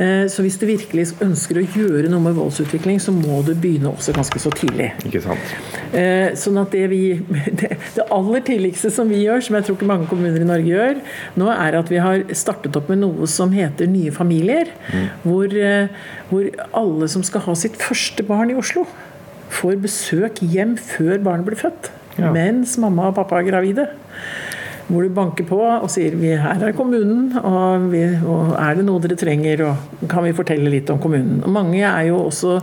Eh, 0.00 0.25
så 0.32 0.44
hvis 0.44 0.56
du 0.56 0.64
virkelig 0.68 1.11
ønsker 1.25 1.58
å 1.61 1.64
gjøre 1.75 2.08
noe 2.08 2.25
med 2.25 2.37
voldsutvikling, 2.38 3.00
så 3.02 3.12
må 3.12 3.42
du 3.44 3.52
begynne 3.52 3.90
også 3.92 4.14
ganske 4.16 4.40
så 4.40 4.52
tidlig. 4.56 4.88
Ikke 5.04 5.20
sant. 5.25 5.52
Eh, 5.92 6.32
sånn 6.38 6.61
at 6.62 6.72
det, 6.72 6.87
vi, 6.92 7.02
det, 7.61 7.75
det 7.96 8.06
aller 8.14 8.44
tidligste 8.46 8.92
som 8.94 9.12
vi 9.12 9.22
gjør, 9.26 9.44
som 9.44 9.58
jeg 9.58 9.68
tror 9.68 9.78
ikke 9.78 9.90
mange 9.90 10.08
kommuner 10.11 10.40
i 10.40 10.49
Norge 10.49 10.72
gjør, 10.72 11.02
nå 11.40 11.50
er 11.52 11.78
at 11.82 11.92
vi 11.92 12.00
har 12.02 12.25
startet 12.38 12.76
opp 12.78 12.88
med 12.92 13.02
noe 13.04 13.28
som 13.30 13.52
heter 13.54 13.90
Nye 13.92 14.12
familier. 14.14 14.72
Mm. 14.92 15.08
Hvor, 15.26 15.56
eh, 15.61 16.04
hvor 16.30 16.49
alle 16.82 17.11
som 17.12 17.25
skal 17.26 17.44
ha 17.49 17.56
sitt 17.58 17.76
første 17.80 18.25
barn 18.26 18.54
i 18.54 18.58
Oslo, 18.58 18.87
får 19.52 19.76
besøk 19.82 20.40
hjem 20.49 20.78
før 20.80 21.18
barnet 21.20 21.44
blir 21.50 21.61
født. 21.61 21.92
Ja. 22.16 22.32
Mens 22.32 22.78
mamma 22.80 23.11
og 23.11 23.16
pappa 23.16 23.38
er 23.40 23.49
gravide 23.49 23.87
hvor 24.88 25.06
du 25.06 25.14
banker 25.14 25.46
på 25.48 25.60
og 25.62 25.88
sier 25.92 26.16
vi 26.18 26.32
her 26.38 26.62
er 26.66 26.74
kommunen, 26.76 27.30
og, 27.38 27.88
vi, 27.92 28.02
og, 28.20 28.54
er 28.58 28.78
det 28.78 28.86
noe 28.86 29.02
dere 29.02 29.18
trenger, 29.18 29.64
og 29.68 30.08
kan 30.10 30.26
vi 30.26 30.34
fortelle 30.36 30.72
litt 30.72 30.90
om 30.92 31.00
kommunen. 31.02 31.42
Og 31.46 31.54
mange 31.54 31.82
er 31.82 32.08
jo 32.08 32.24
også 32.26 32.60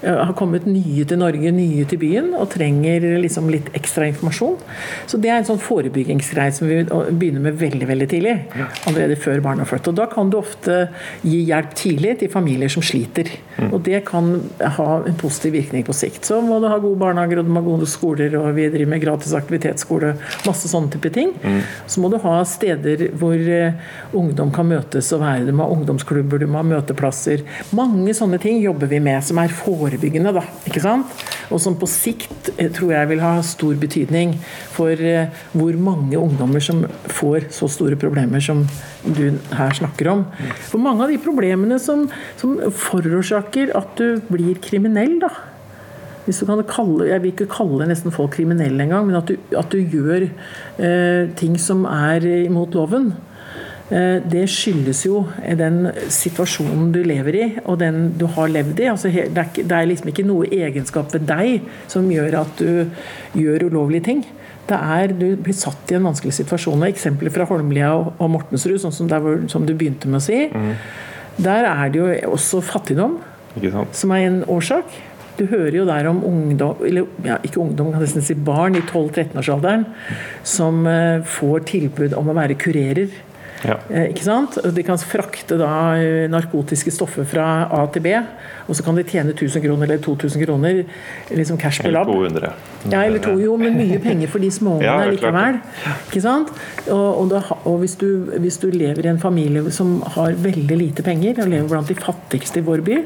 har 0.00 0.32
kommet 0.32 0.64
nye 0.64 1.04
til 1.04 1.18
Norge, 1.20 1.50
nye 1.52 1.84
til 1.88 2.00
byen, 2.00 2.30
og 2.38 2.48
trenger 2.54 3.04
liksom 3.20 3.50
litt 3.52 3.68
ekstra 3.76 4.06
informasjon. 4.08 4.56
Så 5.10 5.20
det 5.20 5.30
er 5.30 5.40
en 5.40 5.48
sånn 5.48 5.60
forebyggingsgreie 5.60 6.54
som 6.56 6.70
vi 6.70 6.80
begynner 6.86 7.44
med 7.44 7.58
veldig 7.60 7.88
veldig 7.90 8.08
tidlig. 8.10 8.34
Allerede 8.88 9.18
før 9.20 9.42
barna 9.44 9.66
er 9.66 9.70
født. 9.70 9.90
Og 9.92 9.98
da 10.00 10.06
kan 10.10 10.32
du 10.32 10.38
ofte 10.40 10.78
gi 11.20 11.42
hjelp 11.50 11.74
tidlig 11.76 12.16
til 12.22 12.32
familier 12.32 12.72
som 12.72 12.84
sliter. 12.84 13.28
Mm. 13.58 13.68
Og 13.68 13.82
det 13.84 14.02
kan 14.08 14.32
ha 14.78 14.88
en 15.04 15.20
positiv 15.20 15.58
virkning 15.58 15.84
på 15.84 15.96
sikt. 15.96 16.24
Så 16.30 16.40
må 16.44 16.62
du 16.62 16.68
ha 16.70 16.80
gode 16.80 17.00
barnehager, 17.00 17.42
og 17.42 17.48
du 17.48 17.52
må 17.52 17.60
ha 17.60 17.68
gode 17.68 17.88
skoler, 17.90 18.38
og 18.40 18.54
vi 18.56 18.70
driver 18.72 18.94
med 18.94 19.04
gratis 19.04 19.36
aktivitetsskole, 19.36 20.14
masse 20.48 20.70
sånne 20.72 20.94
type 20.96 21.12
ting. 21.12 21.34
Mm. 21.44 21.59
Så 21.86 22.02
må 22.02 22.10
du 22.12 22.18
ha 22.22 22.36
steder 22.48 23.08
hvor 23.18 23.34
eh, 23.36 23.78
ungdom 24.16 24.52
kan 24.54 24.68
møtes 24.70 25.10
og 25.16 25.24
være. 25.24 25.46
Du 25.48 25.54
må 25.56 25.66
ha 25.66 25.76
ungdomsklubber, 25.76 26.42
du 26.42 26.48
må 26.50 26.60
ha 26.62 26.66
møteplasser. 26.66 27.44
Mange 27.76 28.14
sånne 28.16 28.40
ting 28.42 28.60
jobber 28.62 28.90
vi 28.90 29.02
med 29.02 29.24
som 29.26 29.40
er 29.42 29.54
forebyggende 29.54 30.34
da, 30.36 30.44
ikke 30.68 30.84
sant? 30.84 31.20
og 31.50 31.58
som 31.62 31.76
på 31.78 31.88
sikt 31.90 32.52
eh, 32.56 32.70
tror 32.72 32.94
jeg 32.94 33.10
vil 33.10 33.22
ha 33.24 33.32
stor 33.46 33.78
betydning 33.80 34.36
for 34.74 34.94
eh, 34.94 35.30
hvor 35.52 35.78
mange 35.82 36.18
ungdommer 36.18 36.62
som 36.64 36.84
får 37.10 37.50
så 37.54 37.68
store 37.70 37.98
problemer 38.00 38.42
som 38.44 38.62
du 39.04 39.38
her 39.56 39.74
snakker 39.76 40.12
om. 40.12 40.24
For 40.68 40.82
mange 40.82 41.04
av 41.04 41.12
de 41.12 41.20
problemene 41.22 41.80
som, 41.82 42.06
som 42.40 42.58
forårsaker 42.70 43.74
at 43.78 43.96
du 43.98 44.20
blir 44.30 44.60
kriminell, 44.62 45.18
da, 45.22 45.32
hvis 46.30 46.42
du 46.42 46.46
kan 46.46 46.62
kalle, 46.70 47.08
Jeg 47.10 47.22
vil 47.22 47.34
ikke 47.34 47.50
kalle 47.50 47.88
nesten 47.90 48.14
folk 48.14 48.36
kriminelle 48.38 48.86
engang, 48.86 49.08
men 49.08 49.18
at 49.18 49.26
du, 49.26 49.36
at 49.58 49.72
du 49.72 49.80
gjør 49.82 50.28
eh, 50.78 51.26
ting 51.36 51.58
som 51.58 51.84
er 51.90 52.24
imot 52.46 52.78
loven. 52.78 53.10
Eh, 53.90 54.22
det 54.22 54.44
skyldes 54.50 55.02
jo 55.08 55.24
den 55.58 55.88
situasjonen 56.14 56.92
du 56.94 57.00
lever 57.02 57.38
i, 57.38 57.46
og 57.64 57.80
den 57.82 58.12
du 58.18 58.28
har 58.36 58.52
levd 58.52 58.84
i. 58.84 58.90
Altså, 58.92 59.10
det 59.10 59.66
er 59.66 59.88
liksom 59.90 60.12
ikke 60.12 60.26
noe 60.28 60.46
egenskap 60.46 61.10
ved 61.16 61.26
deg 61.26 61.66
som 61.90 62.06
gjør 62.10 62.44
at 62.44 62.62
du 62.62 63.40
gjør 63.40 63.66
ulovlige 63.66 64.06
ting. 64.12 64.22
Det 64.70 64.78
er, 64.78 65.10
Du 65.10 65.34
blir 65.34 65.56
satt 65.56 65.90
i 65.90 65.96
en 65.98 66.06
vanskelig 66.06 66.36
situasjon. 66.36 66.86
Eksempler 66.86 67.34
fra 67.34 67.48
Holmlia 67.50 67.90
og 67.98 68.28
Mortensrud, 68.30 68.78
sånn 68.78 68.94
som, 68.94 69.08
der, 69.10 69.48
som, 69.50 69.66
du 69.66 69.74
begynte 69.74 70.06
med 70.06 70.20
å 70.20 70.22
si. 70.22 70.44
Mm. 70.46 70.74
Der 71.42 71.66
er 71.66 71.90
det 71.90 71.98
jo 71.98 72.06
også 72.30 72.62
fattigdom 72.62 73.18
som 73.92 74.12
er 74.14 74.28
en 74.28 74.44
årsak. 74.46 74.86
Du 75.38 75.46
hører 75.48 75.78
jo 75.80 75.86
der 75.88 76.08
om 76.10 76.20
ungdom, 76.26 76.82
eller 76.86 77.08
ja, 77.24 77.38
ikke 77.46 77.62
ungdom, 77.62 77.92
kan 77.94 78.02
nesten 78.04 78.24
si 78.24 78.34
barn 78.34 78.76
i 78.76 78.82
12-13-årsalderen 78.84 79.86
som 80.46 80.84
eh, 80.90 81.24
får 81.38 81.66
tilbud 81.70 82.16
om 82.18 82.32
å 82.32 82.36
være 82.36 82.58
kurerer 82.60 83.10
ja. 83.60 83.76
Eh, 83.90 84.08
ikke 84.10 84.24
sant? 84.24 84.56
De 84.74 84.82
kan 84.84 84.98
frakte 85.00 85.58
da 85.60 85.70
eh, 86.00 86.24
narkotiske 86.32 86.92
stoffer 86.94 87.26
fra 87.28 87.46
A 87.76 87.82
til 87.92 88.04
B, 88.04 88.14
og 88.66 88.76
så 88.76 88.84
kan 88.86 88.96
de 88.96 89.04
tjene 89.04 89.34
1000 89.34 89.64
kroner 89.64 89.88
eller 89.88 90.00
2000 90.04 90.44
kroner 90.46 90.80
liksom 91.36 91.60
cash 91.60 91.82
per 91.84 91.92
lab. 91.92 92.08
Eller 92.08 92.30
200. 92.40 92.52
Ja, 92.88 93.02
eller 93.04 93.20
to, 93.24 93.36
jo, 93.42 93.56
men 93.60 93.76
mye 93.76 94.00
penger 94.02 94.32
for 94.32 94.42
de 94.42 94.50
småungene 94.54 94.88
ja, 94.88 95.10
likevel. 95.12 95.60
Ikke 96.08 96.24
sant? 96.24 96.52
Og, 96.88 97.06
og, 97.10 97.24
da, 97.34 97.42
og 97.68 97.80
hvis, 97.82 97.98
du, 98.00 98.32
hvis, 98.40 98.60
du, 98.62 98.70
lever 98.70 99.06
i 99.06 99.12
en 99.12 99.20
familie 99.20 99.74
som 99.74 99.98
har 100.16 100.38
veldig 100.40 100.80
lite 100.80 101.04
penger, 101.04 101.42
og 101.42 101.52
lever 101.52 101.68
blant 101.68 101.90
de 101.90 101.98
fattigste 101.98 102.62
i 102.62 102.66
vår 102.66 102.84
by, 102.86 103.00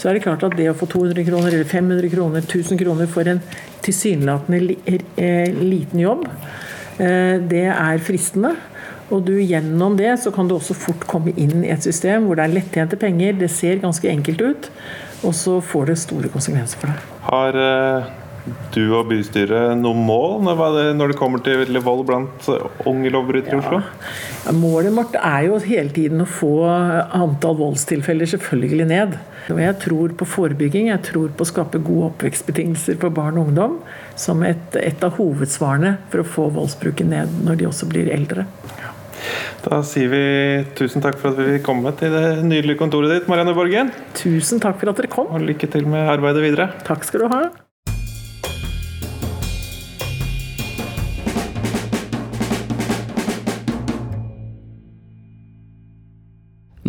så 0.00 0.08
er 0.08 0.16
det 0.16 0.24
klart 0.24 0.46
at 0.46 0.56
det 0.56 0.70
å 0.70 0.76
få 0.76 0.88
200 0.88 1.26
kroner 1.28 1.52
eller 1.52 1.68
500 1.68 2.08
kroner, 2.14 2.46
1000 2.46 2.80
kroner 2.80 3.10
for 3.10 3.28
en 3.28 3.42
tilsynelatende 3.84 4.78
eh, 5.20 5.52
liten 5.60 6.00
jobb, 6.00 6.26
det 7.00 7.62
er 7.72 8.02
fristende. 8.04 8.50
Og 9.10 9.24
du 9.26 9.32
gjennom 9.40 9.96
det 9.98 10.12
så 10.22 10.30
kan 10.34 10.48
du 10.48 10.54
også 10.56 10.76
fort 10.76 11.06
komme 11.10 11.32
inn 11.40 11.64
i 11.64 11.70
et 11.72 11.82
system 11.82 12.28
hvor 12.28 12.38
det 12.38 12.44
er 12.46 12.56
lettjente 12.58 12.98
penger, 13.00 13.38
det 13.40 13.48
ser 13.52 13.80
ganske 13.82 14.06
enkelt 14.10 14.44
ut, 14.44 14.68
og 15.26 15.34
så 15.36 15.58
får 15.64 15.90
det 15.90 15.96
store 16.04 16.30
konsekvenser 16.32 16.82
for 16.82 16.92
deg. 16.92 17.08
Har 17.30 17.58
uh, 17.58 18.12
du 18.74 18.82
og 18.96 19.08
bystyret 19.10 19.78
noen 19.78 20.00
mål 20.06 20.46
når 20.46 21.12
det 21.12 21.18
kommer 21.18 21.42
til 21.44 21.80
vold 21.84 22.04
blant 22.08 22.48
unge 22.88 23.12
lovbrytere 23.12 23.56
i 23.56 23.60
Oslo? 23.60 23.80
Ja, 24.46 24.54
målet 24.56 24.94
vårt 24.96 25.16
er 25.20 25.48
jo 25.48 25.58
hele 25.64 25.92
tiden 25.94 26.24
å 26.24 26.28
få 26.28 26.54
antall 26.66 27.58
voldstilfeller 27.60 28.30
selvfølgelig 28.32 28.88
ned. 28.90 29.18
Og 29.50 29.60
jeg 29.62 29.78
tror 29.82 30.14
på 30.18 30.28
forebygging, 30.28 30.90
jeg 30.92 31.04
tror 31.10 31.32
på 31.34 31.46
å 31.46 31.50
skape 31.50 31.82
gode 31.84 32.12
oppvekstbetingelser 32.12 33.00
for 33.02 33.14
barn 33.14 33.40
og 33.40 33.50
ungdom 33.50 33.78
som 34.20 34.44
et, 34.46 34.76
et 34.78 35.06
av 35.06 35.16
hovedsvarene 35.18 35.96
for 36.12 36.22
å 36.22 36.30
få 36.36 36.50
voldsbruken 36.56 37.12
ned 37.14 37.40
når 37.46 37.60
de 37.60 37.70
også 37.70 37.90
blir 37.90 38.12
eldre. 38.14 38.46
Da 39.64 39.82
sier 39.84 40.08
vi 40.08 40.22
tusen 40.78 41.04
takk 41.04 41.18
for 41.20 41.34
at 41.34 41.40
vi 41.40 41.58
fikk 41.58 41.66
komme 41.66 41.92
til 42.00 42.14
det 42.14 42.40
nydelige 42.46 42.80
kontoret 42.80 43.12
ditt, 43.12 43.28
Marianne 43.28 43.56
Borgen. 43.56 43.92
Tusen 44.16 44.62
takk 44.62 44.80
for 44.80 44.92
at 44.92 45.02
dere 45.02 45.12
kom. 45.12 45.28
Og 45.28 45.44
lykke 45.44 45.68
til 45.72 45.88
med 45.90 46.08
arbeidet 46.08 46.46
videre. 46.46 46.70
Takk 46.86 47.04
skal 47.08 47.26
du 47.26 47.34
ha. 47.34 47.42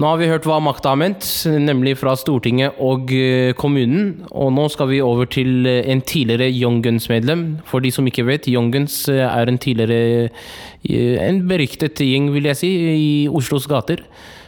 Nå 0.02 0.08
har 0.10 0.18
vi 0.18 0.28
hørt 0.32 0.48
hva 0.50 0.56
makta 0.64 0.96
har 0.96 0.98
ment, 0.98 1.26
nemlig 1.62 1.92
fra 2.00 2.16
Stortinget 2.18 2.80
og 2.82 3.12
eh, 3.14 3.52
kommunen. 3.54 4.24
Og 4.34 4.50
nå 4.56 4.64
skal 4.74 4.88
vi 4.90 4.98
over 5.06 5.30
til 5.30 5.68
eh, 5.70 5.84
en 5.94 6.02
tidligere 6.02 6.48
Young 6.50 6.80
Guns-medlem. 6.82 7.44
For 7.70 7.86
de 7.86 7.92
som 7.94 8.08
ikke 8.10 8.26
vet, 8.26 8.50
Young 8.50 8.72
Guns 8.74 9.04
eh, 9.12 9.22
er 9.22 9.52
en 9.52 9.62
tidligere 9.62 10.32
En 10.82 11.44
beryktet 11.46 12.02
gjeng, 12.02 12.32
vil 12.34 12.50
jeg 12.50 12.58
si, 12.58 12.72
i 12.72 13.12
Oslos 13.30 13.70
gater. 13.70 14.02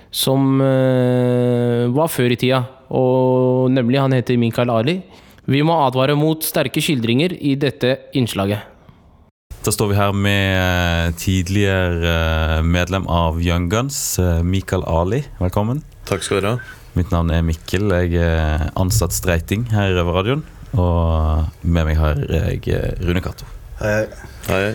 Som 0.09 0.57
var 0.57 2.09
før 2.09 2.33
i 2.33 2.37
tida. 2.41 2.63
Og 2.89 3.69
nemlig, 3.73 4.01
han 4.01 4.17
heter 4.17 4.39
Mikael 4.41 4.73
Ali. 4.73 5.01
Vi 5.45 5.61
må 5.61 5.77
advare 5.85 6.17
mot 6.17 6.41
sterke 6.41 6.81
skildringer 6.81 7.37
i 7.37 7.53
dette 7.61 7.99
innslaget. 8.17 8.72
Da 9.63 9.71
står 9.71 9.93
vi 9.93 9.95
her 9.95 10.11
med 10.11 11.15
tidligere 11.15 12.09
eh, 12.57 12.63
medlem 12.67 13.05
av 13.07 13.37
Young 13.39 13.69
Guns, 13.71 14.19
eh, 14.19 14.41
Mikael 14.43 14.83
Ali. 14.83 15.21
Velkommen. 15.39 15.79
Takk 16.03 16.25
skal 16.27 16.41
du 16.43 16.49
ha. 16.49 16.57
Mitt 16.99 17.13
navn 17.15 17.31
er 17.31 17.45
Mikkel. 17.47 17.87
Jeg 18.03 18.19
er 18.19 18.67
ansatt 18.75 19.15
streiting 19.15 19.69
her 19.71 19.93
i 19.93 19.95
Røverradioen. 19.95 20.43
Og 20.75 21.47
med 21.63 21.87
meg 21.87 21.95
har 21.95 22.19
jeg 22.27 22.59
eh, 22.75 22.89
Rune 23.07 23.23
Cato. 23.23 23.47
Hei. 23.79 24.01
Hei. 24.51 24.65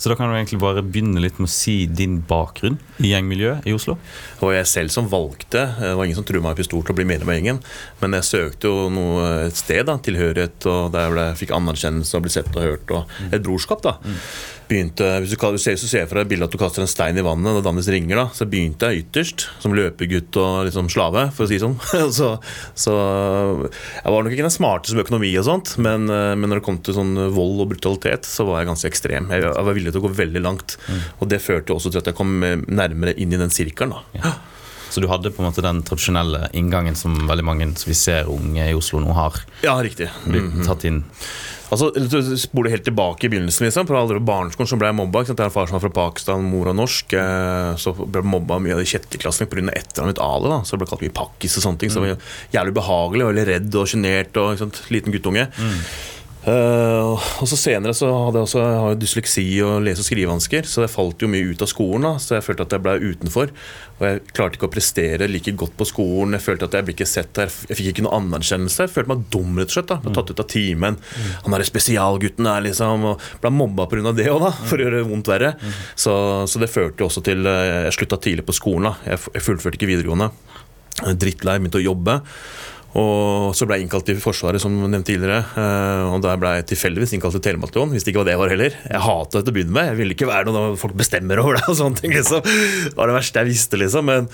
Så 0.00 0.08
da 0.08 0.16
kan 0.16 0.30
du 0.30 0.36
egentlig 0.36 0.60
bare 0.62 0.80
begynne 0.80 1.20
litt 1.20 1.36
med 1.36 1.50
å 1.50 1.52
si 1.52 1.84
din 1.84 2.20
bakgrunn 2.24 2.78
i 3.04 3.10
gjengmiljøet 3.12 3.66
i 3.68 3.74
Oslo. 3.76 3.98
Det 4.38 4.46
var 4.46 4.54
jeg 4.56 4.70
selv 4.70 4.94
som 4.94 5.10
valgte. 5.12 5.66
Det 5.76 5.90
var 5.98 6.08
ingen 6.08 6.16
som 6.16 6.24
trua 6.24 6.40
meg 6.46 6.56
i 6.56 6.62
pistol 6.62 6.80
til 6.86 6.94
å 6.94 6.98
bli 7.00 7.08
medlem 7.10 7.28
av 7.28 7.36
gjengen. 7.36 7.60
Men 8.00 8.16
jeg 8.16 8.28
søkte 8.30 8.70
jo 8.72 8.86
noe, 8.92 9.26
et 9.50 9.60
sted, 9.60 9.84
da, 9.90 9.98
tilhørighet, 10.00 10.64
og 10.72 10.94
der 10.96 11.20
jeg 11.20 11.42
fikk 11.42 11.52
anerkjennelse 11.58 12.16
og 12.16 12.24
ble 12.24 12.32
sett 12.32 12.48
og 12.54 12.64
hørt. 12.64 12.96
Og 12.96 13.28
et 13.28 13.44
brorskap, 13.44 13.84
da. 13.84 13.98
Begynte, 14.70 15.06
hvis 15.18 15.32
du, 15.34 15.36
ser, 15.58 15.74
hvis 15.74 15.90
ser 15.90 16.04
for 16.06 16.20
deg 16.20 16.28
bildet 16.30 16.46
at 16.46 16.54
du 16.54 16.60
kaster 16.60 16.84
en 16.84 16.90
stein 16.90 17.18
i 17.18 17.24
vannet, 17.26 17.58
og 17.58 17.64
dannes 17.66 17.88
ringer, 17.90 18.20
da, 18.20 18.26
så 18.36 18.46
begynte 18.46 18.86
jeg 18.86 19.02
ytterst 19.02 19.48
som 19.62 19.74
løpegutt 19.74 20.38
og 20.38 20.68
liksom 20.68 20.90
slave, 20.92 21.26
for 21.34 21.46
å 21.46 21.50
si 21.50 21.58
det 21.58 21.64
sånn. 21.64 21.74
så, 22.18 22.28
så 22.78 22.94
jeg 22.94 24.14
var 24.14 24.22
nok 24.22 24.36
ikke 24.36 24.46
den 24.46 24.54
smarteste 24.54 24.94
med 24.94 25.08
økonomi 25.08 25.32
og 25.40 25.48
sånt, 25.48 25.74
men, 25.82 26.06
eh, 26.06 26.36
men 26.38 26.46
når 26.52 26.60
det 26.60 26.66
kom 26.68 26.78
til 26.86 26.96
sånn 27.00 27.16
vold 27.34 27.64
og 27.64 27.72
brutalitet, 27.74 28.28
så 28.30 28.46
var 28.46 28.62
jeg 28.62 28.70
ganske 28.70 28.92
ekstrem. 28.92 29.34
Jeg, 29.34 29.48
jeg 29.48 29.66
var 29.70 29.78
villig 29.80 29.96
til 29.96 30.04
å 30.04 30.06
gå 30.06 30.14
veldig 30.22 30.44
langt. 30.46 30.78
Og 31.18 31.26
det 31.34 31.42
førte 31.42 31.74
også 31.74 31.90
til 31.90 32.04
at 32.04 32.12
jeg 32.12 32.18
kom 32.20 32.38
eh, 32.46 32.60
nærmere 32.70 33.18
inn 33.18 33.34
i 33.34 33.42
den 33.42 33.50
sirkelen. 33.50 33.98
da. 33.98 34.36
Så 34.90 35.00
du 35.00 35.06
hadde 35.06 35.30
på 35.30 35.42
en 35.42 35.46
måte 35.46 35.62
den 35.62 35.84
tradisjonelle 35.86 36.48
inngangen 36.58 36.96
som 36.98 37.14
veldig 37.28 37.46
mange 37.46 37.68
som 37.78 37.90
vi 37.90 37.96
ser 37.98 38.30
unge 38.30 38.64
i 38.66 38.74
Oslo 38.74 38.98
nå 39.02 39.14
har. 39.14 39.38
Ja, 39.62 39.78
riktig. 39.82 40.10
Mm 40.26 40.50
-hmm. 40.50 40.66
tatt 40.66 40.84
inn. 40.84 41.04
Altså, 41.70 41.90
du 41.94 42.36
spoler 42.36 42.72
helt 42.74 42.82
tilbake 42.84 43.24
i 43.24 43.30
begynnelsen. 43.30 43.62
liksom 43.68 43.86
På 43.86 43.94
alle 43.94 44.18
barneskolen 44.18 44.66
så 44.66 44.78
ble 44.80 44.90
mobba. 44.92 45.20
ikke 45.22 45.30
sant? 45.32 45.38
Jeg 45.38 45.50
har 45.50 45.54
far 45.54 45.68
som 45.70 45.76
er 45.78 45.84
fra 45.84 45.92
Pakistan, 45.94 46.42
mor 46.50 46.66
er 46.66 46.74
norsk. 46.74 47.12
eh, 47.14 47.76
Så 47.78 47.94
ble 47.94 48.22
mobba 48.26 48.58
mye 48.58 48.74
av 48.74 48.82
de 48.82 48.88
kjetteklassene 48.90 49.46
pga. 49.46 49.70
etternavnet 49.70 50.16
mitt 50.16 50.18
Ali. 50.18 50.48
da 50.50 50.60
Så 50.66 50.74
det 50.74 50.80
ble 50.82 50.90
kalt 50.90 51.04
mye 51.06 51.14
pakkis 51.14 51.56
og 51.58 51.62
sånne 51.62 51.78
ting. 51.78 51.90
Så 51.90 52.02
jeg 52.02 52.16
var 52.16 52.22
jævlig 52.58 52.74
ubehagelig, 52.74 53.28
veldig 53.30 53.46
redd 53.46 53.74
og 53.74 53.86
sjenert 53.86 54.36
og 54.36 54.54
ikke 54.56 54.64
sant? 54.66 54.82
liten 54.90 55.12
guttunge. 55.14 55.46
Eh, 56.40 57.20
og 57.42 57.44
så 57.44 57.56
senere 57.58 57.92
så 57.92 58.08
hadde 58.08 58.40
jeg 58.40 58.46
også 58.46 58.60
jeg 58.64 58.98
dysleksi 59.02 59.42
og 59.60 59.82
lese- 59.84 60.00
og 60.00 60.06
skrivevansker, 60.06 60.64
så 60.64 60.86
jeg 60.86 60.92
falt 60.94 61.20
jo 61.20 61.28
mye 61.28 61.50
ut 61.52 61.60
av 61.60 61.68
skolen. 61.68 62.06
da 62.06 62.12
Så 62.16 62.38
jeg 62.38 62.46
følte 62.46 62.64
at 62.64 62.72
jeg 62.72 62.82
ble 62.86 62.94
utenfor. 63.12 63.50
Og 64.00 64.06
jeg 64.06 64.22
klarte 64.32 64.56
ikke 64.56 64.68
å 64.70 64.72
prestere 64.72 65.28
like 65.28 65.52
godt 65.52 65.76
på 65.76 65.84
skolen. 65.84 66.32
Jeg 66.32 66.40
følte 66.46 66.64
at 66.64 66.72
jeg 66.78 66.86
ble 66.86 66.94
ikke 66.96 67.08
sett 67.10 67.34
der 67.36 67.52
Jeg 67.68 67.76
fikk 67.76 67.90
ikke 67.92 68.06
noe 68.06 68.16
anerkjennelse. 68.16 68.86
Jeg 68.86 68.94
følte 68.94 69.12
meg 69.12 69.26
dum, 69.30 69.58
rett 69.60 69.68
og 69.68 69.76
slett. 69.76 69.90
da 69.92 70.00
Ble 70.00 70.14
tatt 70.16 70.30
ut 70.32 70.40
av 70.40 70.48
timen. 70.48 70.96
Han 71.44 71.52
derre 71.52 71.68
spesialgutten 71.68 72.48
der, 72.48 72.64
liksom. 72.70 73.04
Og 73.12 73.20
ble 73.42 73.50
mobba 73.52 73.86
pga. 73.90 74.14
det 74.16 74.30
òg, 74.32 74.40
da, 74.40 74.50
for 74.64 74.78
å 74.80 74.86
gjøre 74.86 75.02
det 75.02 75.10
vondt 75.12 75.28
verre. 75.28 75.52
Så, 75.94 76.16
så 76.48 76.58
det 76.58 76.72
førte 76.72 77.04
jo 77.04 77.10
også 77.10 77.22
til 77.22 77.44
eh, 77.44 77.84
Jeg 77.90 77.98
slutta 78.00 78.16
tidlig 78.16 78.46
på 78.48 78.56
skolen. 78.56 78.88
da 78.88 78.96
Jeg, 79.12 79.44
fullførte 79.44 79.76
ikke 79.76 79.92
videregående. 79.92 80.30
Er 81.04 81.14
Drittlei, 81.20 81.58
begynte 81.60 81.80
å 81.80 81.84
jobbe. 81.84 82.20
Og 82.98 83.52
så 83.54 83.66
ble 83.68 83.76
jeg 83.78 83.84
innkalt 83.86 84.06
til 84.08 84.18
Forsvaret, 84.18 84.58
som 84.62 84.72
nevnte 84.74 85.12
tidligere. 85.12 85.44
eh, 85.54 86.06
Og 86.10 86.22
der 86.24 86.40
ble 86.42 86.56
jeg 86.56 86.66
tilfeldigvis 86.72 87.12
innkalt 87.14 87.36
til 87.38 87.44
Telemarksbataljonen, 87.44 87.94
hvis 87.94 88.02
det 88.02 88.10
ikke 88.10 88.22
var 88.24 88.26
det 88.30 88.34
jeg 88.34 88.42
var 88.42 88.50
heller. 88.54 88.78
Jeg 88.90 89.04
hata 89.06 89.30
det 89.38 89.44
til 89.46 89.52
å 89.52 89.56
begynne 89.60 89.76
med. 89.76 89.86
Jeg 89.92 89.98
ville 90.00 90.16
ikke 90.16 90.30
være 90.30 90.50
noe 90.50 90.76
folk 90.80 90.96
bestemmer 90.98 91.38
over 91.44 91.60
det. 91.60 91.64
og 91.70 91.78
sånne 91.78 92.00
ting 92.02 92.16
liksom. 92.16 92.42
Det 92.42 92.96
var 92.98 93.06
det 93.12 93.18
verste 93.20 93.44
jeg 93.44 93.50
visste, 93.52 93.78
liksom. 93.78 94.10
Men, 94.10 94.26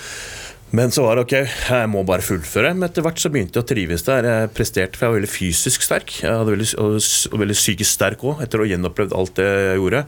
men 0.75 0.91
så 0.91 1.05
var 1.05 1.15
det 1.15 1.23
ok, 1.23 1.35
jeg 1.71 1.89
må 1.93 2.01
bare 2.07 2.25
fullføre. 2.27 2.73
Men 2.75 2.89
etter 2.89 3.05
hvert 3.07 3.21
så 3.23 3.31
begynte 3.31 3.61
jeg 3.61 3.63
å 3.63 3.69
trives 3.71 4.03
der. 4.07 4.27
Jeg 4.27 4.51
presterte, 4.57 4.99
for 4.99 5.07
jeg 5.07 5.13
var 5.13 5.19
veldig 5.21 5.31
fysisk 5.31 5.85
sterk. 5.87 6.15
Jeg 6.25 6.33
hadde 6.41 6.55
veldig, 6.57 6.67
og, 6.83 6.97
veldig 7.43 7.57
psykisk 7.57 7.93
sterk 7.93 8.25
òg, 8.27 8.43
etter 8.43 8.59
å 8.59 8.67
ha 8.67 8.71
gjenopplevd 8.73 9.15
alt 9.15 9.37
det 9.39 9.47
jeg 9.47 9.79
gjorde. 9.79 10.01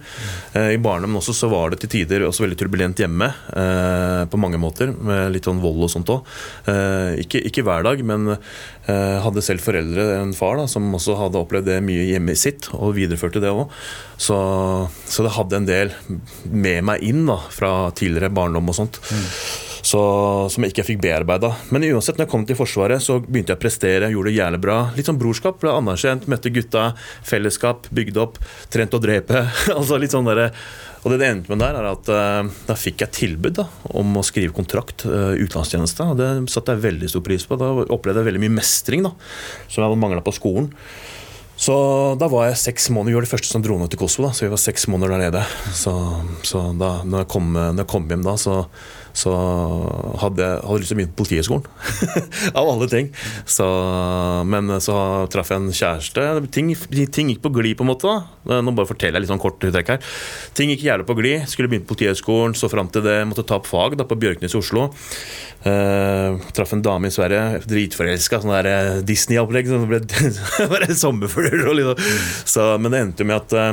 Eh, 0.59 0.73
I 0.75 0.81
barndommen 0.83 1.21
også 1.21 1.37
så 1.39 1.51
var 1.53 1.71
det 1.71 1.79
til 1.85 1.93
tider 1.93 2.27
også 2.27 2.43
veldig 2.45 2.59
turbulent 2.59 3.05
hjemme. 3.05 3.31
Eh, 3.55 4.25
på 4.33 4.41
mange 4.43 4.59
måter, 4.59 4.91
med 4.91 5.31
litt 5.37 5.47
sånn 5.47 5.63
vold 5.63 5.87
og 5.87 5.93
sånt 5.95 6.11
òg. 6.17 6.27
Eh, 6.75 7.23
ikke, 7.23 7.45
ikke 7.53 7.65
hver 7.69 7.87
dag, 7.87 8.03
men 8.07 8.35
hadde 8.89 9.43
selv 9.45 9.61
foreldre, 9.61 10.05
en 10.17 10.31
far, 10.33 10.55
da, 10.57 10.63
som 10.65 10.87
også 10.97 11.13
hadde 11.19 11.37
opplevd 11.37 11.67
det 11.69 11.75
mye 11.85 12.07
hjemme 12.09 12.33
sitt, 12.41 12.71
og 12.73 12.95
videreførte 12.97 13.43
det 13.45 13.53
òg. 13.53 13.69
Så, 14.17 14.39
så 15.05 15.27
det 15.27 15.35
hadde 15.37 15.61
en 15.61 15.69
del 15.69 15.93
med 16.49 16.87
meg 16.89 17.05
inn 17.05 17.27
da, 17.29 17.37
fra 17.53 17.91
tidligere 17.93 18.33
barndom 18.33 18.73
og 18.73 18.79
sånt. 18.81 19.03
Så, 19.89 20.01
som 20.53 20.65
jeg 20.65 20.75
ikke 20.75 20.85
fikk 20.85 20.99
bearbeida. 21.01 21.53
Men 21.73 21.87
uansett, 21.87 22.19
når 22.19 22.27
jeg 22.27 22.33
kom 22.33 22.45
til 22.49 22.59
Forsvaret, 22.59 23.01
så 23.01 23.19
begynte 23.23 23.55
jeg 23.55 23.61
å 23.61 23.63
prestere. 23.63 24.11
Gjorde 24.13 24.33
det 24.33 24.37
jævlig 24.37 24.61
bra. 24.61 24.77
Litt 24.97 25.09
sånn 25.09 25.21
brorskap. 25.21 25.61
Ble 25.63 25.73
anerkjent, 25.73 26.27
møtte 26.29 26.53
gutta. 26.53 26.91
Fellesskap, 27.27 27.89
bygde 27.95 28.21
opp. 28.21 28.37
Trent 28.75 28.97
å 28.97 29.01
drepe. 29.01 29.47
altså 29.79 30.01
litt 30.01 30.13
sånn 30.13 30.29
der, 30.29 30.51
Og 31.01 31.15
det 31.15 31.21
det 31.23 31.31
endte 31.31 31.55
med 31.55 31.63
der, 31.65 31.79
er 31.81 31.89
at 31.95 32.11
uh, 32.13 32.51
da 32.69 32.77
fikk 32.77 33.07
jeg 33.07 33.17
tilbud 33.17 33.57
da, 33.63 33.69
om 33.97 34.19
å 34.19 34.27
skrive 34.27 34.53
kontrakt, 34.57 35.07
uh, 35.09 35.33
utenlandstjeneste. 35.39 36.11
Og 36.13 36.21
det 36.21 36.31
satte 36.53 36.77
jeg 36.77 36.85
veldig 36.85 37.13
stor 37.15 37.25
pris 37.25 37.49
på. 37.49 37.57
Da 37.61 37.73
opplevde 37.87 38.21
jeg 38.21 38.33
veldig 38.33 38.45
mye 38.45 38.59
mestring, 38.59 39.09
da, 39.09 39.15
som 39.71 39.87
jeg 39.87 40.03
mangla 40.05 40.21
på 40.27 40.37
skolen. 40.37 40.69
Så 41.59 41.75
da 42.21 42.29
var 42.31 42.51
jeg 42.51 42.61
seks 42.61 42.93
måneder, 42.93 43.15
vi 43.15 43.19
var 43.23 43.25
de 43.27 43.33
første 43.33 43.51
som 43.51 43.65
dro 43.65 43.81
ned 43.81 43.91
til 43.91 44.05
Kosovo. 44.05 44.29
da, 44.29 44.37
Så 44.37 44.45
vi 44.45 44.53
var 44.53 44.61
seks 44.63 44.85
måneder 44.93 45.17
der 45.17 45.25
nede. 45.25 45.49
Så, 45.75 45.97
så 46.47 46.69
da 46.77 46.99
når 47.09 47.25
jeg, 47.25 47.31
kom, 47.33 47.55
når 47.57 47.87
jeg 47.87 47.91
kom 47.97 48.07
hjem 48.13 48.27
da, 48.27 48.37
så, 48.39 48.61
så 49.19 49.33
hadde 50.23 50.47
jeg 50.47 50.81
lyst 50.83 50.93
til 50.93 50.97
å 50.97 50.99
begynne 51.01 51.15
på 51.15 51.23
Politihøgskolen. 51.23 51.67
Av 52.59 52.69
alle 52.71 52.89
ting. 52.91 53.11
Så, 53.49 53.67
men 54.47 54.71
så 54.85 54.95
traff 55.33 55.51
jeg 55.53 55.63
en 55.63 55.75
kjæreste. 55.75 56.27
Ting, 56.55 56.71
ting 57.15 57.33
gikk 57.33 57.43
på 57.43 57.53
glid, 57.57 57.77
på 57.79 57.87
en 57.87 57.91
måte. 57.91 58.07
da. 58.07 58.61
Nå 58.63 58.75
bare 58.77 58.91
forteller 58.91 59.19
jeg 59.19 59.27
litt 59.27 59.33
sånn 59.33 59.43
kort 59.43 59.59
trekk 59.63 59.95
her. 59.97 60.15
Ting 60.59 60.73
gikk 60.73 60.87
jævlig 60.87 61.09
på 61.09 61.19
glid. 61.19 61.49
Skulle 61.51 61.71
begynne 61.73 61.89
på 61.89 61.97
Politihøgskolen, 61.97 62.55
så 62.59 62.71
fram 62.71 62.93
til 62.95 63.05
det 63.07 63.19
måtte 63.29 63.47
ta 63.49 63.59
opp 63.59 63.69
fag 63.69 63.99
da, 63.99 64.07
på 64.09 64.19
Bjørknes 64.23 64.55
i 64.55 64.61
Oslo. 64.61 64.89
Uh, 65.67 66.39
traff 66.55 66.73
en 66.77 66.85
dame 66.85 67.11
i 67.11 67.15
Sverige, 67.15 67.63
dritforelska. 67.67 68.43
Sånn 68.45 68.55
der 68.55 68.71
eh, 68.71 68.95
Disney-opplegg. 69.07 69.71
Sånn, 69.71 69.89
bare 70.71 70.95
sommerfugler 71.05 71.67
og 71.67 71.79
liksom. 71.81 72.11
Så, 72.47 72.73
men 72.79 72.95
det 72.95 73.05
endte 73.05 73.27
jo 73.27 73.33
med 73.33 73.41
at 73.43 73.59
eh, 73.59 73.73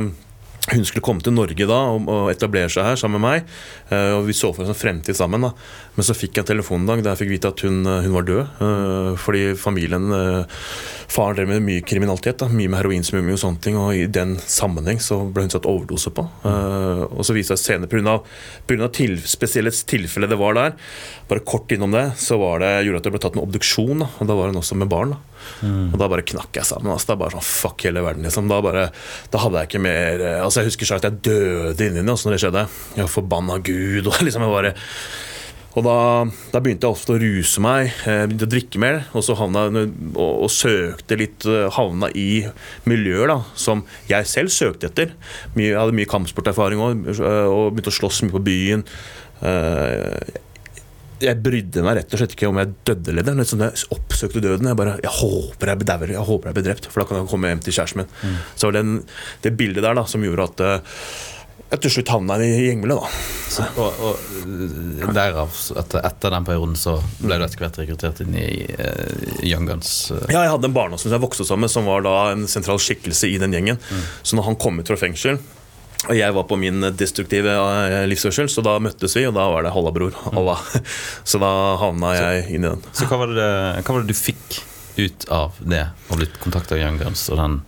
hun 0.72 0.84
skulle 0.84 1.04
komme 1.04 1.22
til 1.22 1.34
Norge 1.36 1.66
da 1.68 1.78
og, 1.94 2.30
etablere 2.32 2.70
seg 2.72 2.88
her 2.88 2.98
sammen 2.98 3.22
med 3.22 3.26
meg. 3.26 3.52
eh, 3.90 4.12
og 4.16 4.26
Vi 4.26 4.34
så 4.34 4.52
for 4.54 4.64
oss 4.64 4.72
en 4.72 4.78
fremtid 4.78 5.14
sammen. 5.14 5.40
da 5.46 5.52
Men 5.96 6.04
så 6.08 6.16
fikk 6.16 6.34
jeg 6.34 6.44
en 6.44 6.52
telefon 6.54 6.80
en 6.82 6.90
dag 6.90 7.04
der 7.04 7.14
jeg 7.14 7.22
fikk 7.22 7.34
vite 7.36 7.52
at 7.54 7.60
hun, 7.66 7.86
eh, 7.86 8.02
hun 8.02 8.16
var 8.16 8.26
død. 8.26 8.42
eh, 8.60 9.16
fordi 9.16 9.44
familien 9.54 10.10
Faren 11.16 11.38
drev 11.38 11.48
med 11.48 11.64
mye 11.64 11.84
kriminalitet. 11.86 12.42
da 12.42 12.48
Mye 12.52 12.68
med 12.68 12.82
heroinsmugling 12.82 13.38
og 13.38 13.40
sånne 13.40 13.62
ting. 13.64 13.78
Og 13.80 13.96
i 13.96 14.04
den 14.12 14.34
sammenheng 14.36 15.00
så 15.00 15.22
ble 15.24 15.46
hun 15.46 15.54
satt 15.54 15.68
overdose 15.68 16.12
på. 16.12 16.26
Uh, 16.44 17.06
og 17.08 17.22
så 17.24 17.36
viste 17.36 17.56
det 17.56 17.62
seg 17.62 17.86
senere, 17.88 18.20
pga. 18.68 18.90
til, 18.92 19.16
spesielle 19.24 19.72
tilfellet 19.72 20.30
det 20.30 20.40
var 20.40 20.58
der, 20.58 20.76
bare 21.30 21.44
kort 21.48 21.72
innom 21.72 21.94
det, 21.94 22.10
så 22.20 22.36
var 22.40 22.60
det, 22.60 22.84
gjorde 22.84 23.00
at 23.00 23.08
det 23.08 23.14
ble 23.14 23.22
tatt 23.24 23.38
en 23.38 23.46
obduksjon. 23.46 24.04
da 24.04 24.10
Og 24.20 24.28
da 24.28 24.36
var 24.36 24.52
hun 24.52 24.60
også 24.60 24.76
med 24.76 24.92
barn. 24.92 25.16
da 25.16 25.22
og 25.64 25.94
da 26.00 26.08
bare 26.10 26.24
knakk 26.26 26.58
jeg 26.58 26.66
sammen. 26.66 26.90
Altså. 26.92 27.10
Det 27.10 27.14
er 27.14 27.20
bare 27.22 27.36
sånn 27.36 27.46
fuck 27.46 27.86
hele 27.86 28.02
verden, 28.04 28.26
liksom. 28.26 28.50
Da, 28.50 28.58
bare, 28.64 28.88
da 29.32 29.42
hadde 29.42 29.62
jeg 29.62 29.70
ikke 29.70 29.82
mer 29.84 30.24
eh, 30.24 30.42
Altså 30.42 30.62
Jeg 30.62 30.72
husker 30.72 30.88
selv 30.88 31.00
at 31.00 31.08
jeg 31.08 31.22
døde 31.28 31.86
inni 31.86 32.02
det 32.02 32.12
også 32.12 32.28
når 32.28 32.36
det 32.36 32.42
skjedde. 32.44 32.66
Jeg 32.96 33.06
var 33.06 33.14
forbanna 33.14 33.58
Gud 33.64 34.08
og 34.10 34.20
liksom 34.26 34.46
jeg 34.46 34.54
bare 34.56 34.74
og 35.76 35.84
da, 35.84 35.96
da 36.54 36.60
begynte 36.64 36.88
jeg 36.88 36.96
ofte 36.96 37.12
å 37.12 37.20
ruse 37.20 37.60
meg, 37.60 37.90
eh, 38.08 38.22
begynte 38.24 38.48
å 38.48 38.52
drikke 38.54 38.80
mer. 38.80 39.02
Og 39.12 39.26
så 39.26 39.36
havna 39.36 39.66
og, 39.68 40.16
og 40.16 40.48
søkte 40.52 41.18
litt 41.20 41.44
eh, 41.44 41.66
Havna 41.76 42.08
i 42.16 42.46
miljøer 42.88 43.28
da 43.34 43.38
som 43.60 43.84
jeg 44.08 44.28
selv 44.30 44.54
søkte 44.54 44.88
etter. 44.88 45.12
Mye, 45.52 45.68
jeg 45.74 45.78
hadde 45.78 45.98
mye 45.98 46.08
kampsporterfaring 46.08 46.80
òg, 46.80 47.04
og 47.20 47.76
begynte 47.76 47.92
å 47.92 47.98
slåss 47.98 48.22
mye 48.24 48.36
på 48.38 48.44
byen. 48.48 48.86
Eh, 49.44 50.42
jeg 51.20 51.40
brydde 51.40 51.84
meg 51.84 51.96
rett 52.00 52.12
og 52.12 52.20
slett 52.20 52.34
ikke 52.36 52.48
om 52.50 52.58
jeg 52.60 52.72
døde 52.88 53.12
eller 53.12 53.24
det. 53.24 53.46
Sånn 53.48 53.64
jeg 53.64 53.86
oppsøkte 53.94 54.42
døden. 54.44 54.68
Jeg 54.68 54.80
bare 54.80 54.98
Jeg 55.02 55.14
håper 55.20 55.72
jeg 55.72 55.84
bedauer, 55.84 56.12
jeg 56.12 56.28
håper 56.28 56.50
jeg 56.50 56.58
blir 56.58 56.68
drept, 56.70 56.88
for 56.90 57.02
da 57.02 57.08
kan 57.08 57.22
jeg 57.22 57.30
komme 57.30 57.52
hjem 57.52 57.64
til 57.64 57.76
kjæresten 57.76 58.02
min. 58.02 58.36
Så 58.54 58.68
var 58.68 58.76
det 58.76 58.84
den, 58.84 58.98
det 59.44 59.56
bildet 59.60 59.84
der 59.84 59.96
da 59.96 60.04
som 60.08 60.24
gjorde 60.24 60.48
at 60.50 60.64
eh, 60.64 61.00
jeg 61.72 61.82
til 61.82 61.92
slutt 61.96 62.12
havna 62.14 62.36
i 62.44 62.50
gjengmiljøet, 62.68 63.02
da. 63.56 63.66
Og, 63.82 64.00
og 64.06 65.12
derav, 65.16 65.56
etter, 65.80 66.04
etter 66.06 66.34
den 66.36 66.46
perioden, 66.46 66.76
så 66.78 66.96
ble 67.18 67.38
du 67.40 67.46
etter 67.46 67.62
hvert 67.64 67.80
rekruttert 67.80 68.22
inn 68.22 68.36
i 68.38 68.48
uh, 68.78 69.42
Young 69.42 69.66
Guns. 69.68 69.92
Uh. 70.12 70.22
Ja, 70.30 70.44
jeg 70.44 70.54
hadde 70.54 70.70
en 70.70 70.76
barndomsvenn 70.76 71.10
som 71.10 71.18
jeg 71.18 71.26
vokste 71.26 71.48
sammen 71.48 71.66
med, 71.66 71.74
som 71.74 71.88
var 71.88 72.06
da 72.06 72.16
en 72.32 72.46
sentral 72.50 72.78
skikkelse 72.82 73.32
i 73.32 73.38
den 73.42 73.56
gjengen. 73.56 73.80
Så 74.22 74.38
når 74.38 74.50
han 74.50 74.60
kom 74.62 74.78
ut 74.78 74.92
fra 74.92 74.98
fengsel 75.00 75.40
og 76.06 76.14
jeg 76.14 76.34
var 76.36 76.44
på 76.46 76.58
min 76.60 76.84
destruktive 76.94 77.50
eh, 77.56 78.04
livsførsel, 78.06 78.50
så 78.52 78.62
da 78.62 78.76
møttes 78.82 79.16
vi, 79.16 79.24
og 79.26 79.34
da 79.34 79.46
var 79.50 79.64
det 79.66 79.72
halla, 79.74 79.92
bror. 79.94 80.14
Halla. 80.36 80.54
Så 81.30 81.40
da 81.42 81.50
havna 81.80 82.12
jeg 82.14 82.44
inn 82.58 82.66
i 82.66 82.68
den. 82.68 82.84
Så 82.94 83.08
hva 83.10 83.18
var, 83.24 83.32
det, 83.34 83.48
hva 83.80 83.96
var 83.96 84.04
det 84.04 84.14
du 84.14 84.18
fikk 84.18 84.60
ut 84.96 85.26
av 85.32 85.56
det, 85.60 85.82
å 86.08 86.18
bli 86.20 86.28
kontakta 86.40 86.76
av 86.76 86.80
Young 86.84 87.00
Guns 87.00 87.26
og 87.32 87.40
den 87.40 87.58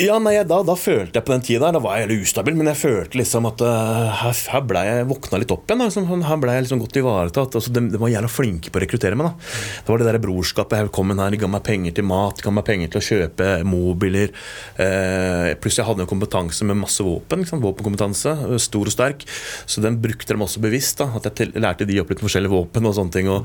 Ja, 0.00 0.16
nei, 0.22 0.34
da, 0.48 0.58
da 0.64 0.74
følte 0.78 1.18
jeg 1.18 1.26
på 1.26 1.32
den 1.34 1.42
tida 1.44 1.68
Da 1.74 1.80
var 1.82 1.98
jeg 1.98 2.08
veldig 2.08 2.24
ustabil, 2.24 2.56
men 2.56 2.70
jeg 2.70 2.80
følte 2.80 3.18
liksom 3.20 3.48
at 3.50 3.60
uh, 3.64 4.08
her, 4.22 4.38
her 4.54 4.62
ble 4.64 4.84
jeg 4.86 5.08
våkna 5.10 5.40
litt 5.42 5.52
opp 5.52 5.68
igjen. 5.68 5.82
Liksom, 5.84 6.24
her 6.24 6.40
ble 6.40 6.54
jeg 6.56 6.64
liksom 6.64 6.80
godt 6.80 6.98
ivaretatt. 7.00 7.58
Altså, 7.60 7.72
de, 7.74 7.82
de 7.92 8.00
var 8.00 8.12
jævla 8.12 8.30
flinke 8.32 8.72
på 8.72 8.80
å 8.80 8.84
rekruttere 8.84 9.18
meg. 9.20 9.28
da 9.28 9.84
Det 9.84 9.92
var 9.92 10.00
det 10.00 10.08
der 10.08 10.20
brorskapet. 10.24 10.78
Jeg 10.80 10.92
kom 10.96 11.12
inn 11.12 11.20
her, 11.20 11.34
de 11.34 11.40
ga 11.42 11.50
meg 11.52 11.64
penger 11.66 11.96
til 11.98 12.08
mat, 12.08 12.40
ga 12.44 12.54
meg 12.56 12.66
penger 12.68 12.94
til 12.94 13.02
å 13.02 13.06
kjøpe 13.10 13.50
mobiler. 13.68 14.32
Uh, 14.78 15.52
pluss 15.60 15.80
jeg 15.80 15.88
hadde 15.90 16.06
en 16.06 16.10
kompetanse 16.10 16.68
med 16.68 16.80
masse 16.80 17.04
våpen. 17.04 17.44
Våpenkompetanse, 17.44 18.34
Stor 18.64 18.88
og 18.88 18.96
sterk. 18.96 19.26
Så 19.68 19.84
den 19.84 20.00
brukte 20.02 20.32
de 20.32 20.40
også 20.40 20.62
bevisst. 20.64 21.02
da 21.02 21.10
At 21.20 21.28
jeg 21.28 21.52
lærte 21.58 21.88
de 21.88 22.00
opp 22.00 22.14
litt 22.14 22.24
forskjellige 22.24 22.54
våpen 22.54 22.88
og 22.88 22.96
sånne 22.96 23.18
ting. 23.18 23.28
Og, 23.32 23.44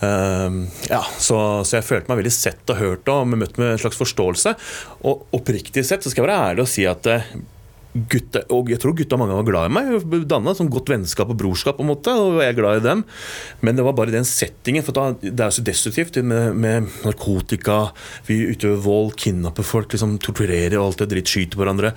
uh, 0.00 0.64
ja, 0.88 1.04
så, 1.20 1.38
så 1.68 1.80
jeg 1.80 1.88
følte 1.90 2.12
meg 2.12 2.24
veldig 2.24 2.34
sett 2.34 2.72
og 2.72 2.80
hørt 2.80 3.12
og 3.12 3.28
møtt 3.34 3.60
med 3.60 3.74
en 3.74 3.84
slags 3.84 4.00
forståelse. 4.00 4.56
Og 5.04 5.33
oppriktig 5.34 5.84
sett 5.86 6.04
så 6.04 6.12
skal 6.12 6.24
jeg 6.24 6.30
være 6.30 6.52
ærlig 6.52 6.64
og 6.64 6.70
si 6.70 6.86
at 6.88 7.10
eh, 7.10 7.26
gutta, 7.94 8.42
og 8.50 8.70
jeg 8.72 8.80
tror 8.82 8.94
gutta 8.98 9.18
mange 9.18 9.36
var 9.38 9.46
glad 9.46 9.70
i 9.70 9.74
meg. 9.74 9.90
Danna 10.28 10.52
et 10.52 10.58
sånn 10.58 10.70
godt 10.72 10.90
vennskap 10.90 11.30
og 11.30 11.38
brorskap, 11.38 11.78
på 11.78 11.84
en 11.84 11.92
måte, 11.92 12.14
og 12.18 12.40
jeg 12.42 12.50
er 12.50 12.58
glad 12.58 12.80
i 12.80 12.86
dem. 12.88 13.04
Men 13.62 13.78
det 13.78 13.84
var 13.86 13.96
bare 13.96 14.14
den 14.14 14.26
settingen. 14.28 14.84
For 14.86 14.96
da, 14.96 15.10
det 15.22 15.34
er 15.34 15.54
så 15.54 15.64
destruktivt 15.64 16.18
med, 16.22 16.58
med 16.58 16.90
narkotika, 17.06 17.78
vi 18.26 18.42
utøver 18.50 18.82
vold, 18.84 19.14
kidnapper 19.20 19.66
folk, 19.66 19.94
liksom 19.94 20.18
torturerer 20.22 20.80
og 20.80 20.88
alt 20.88 21.04
det 21.04 21.12
dritt, 21.14 21.30
skyter 21.30 21.60
hverandre. 21.60 21.94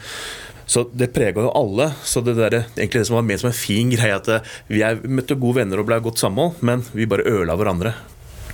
Så 0.67 0.83
det 0.91 1.13
prega 1.15 1.47
jo 1.47 1.53
alle. 1.55 1.89
Så 2.05 2.21
det, 2.21 2.35
der, 2.37 2.61
egentlig 2.75 3.01
det 3.01 3.09
som 3.09 3.17
var 3.17 3.25
ment 3.25 3.41
som 3.41 3.49
en 3.49 3.57
fin 3.57 3.89
greie, 3.93 4.19
at 4.19 4.29
eh, 4.29 4.55
vi 4.69 4.83
er, 4.85 5.01
møtte 5.01 5.39
gode 5.39 5.63
venner 5.63 5.81
og 5.81 5.89
ble 5.89 6.01
godt 6.03 6.21
samhold, 6.21 6.61
men 6.67 6.85
vi 6.93 7.09
bare 7.09 7.25
ødela 7.25 7.57
hverandre. 7.57 7.95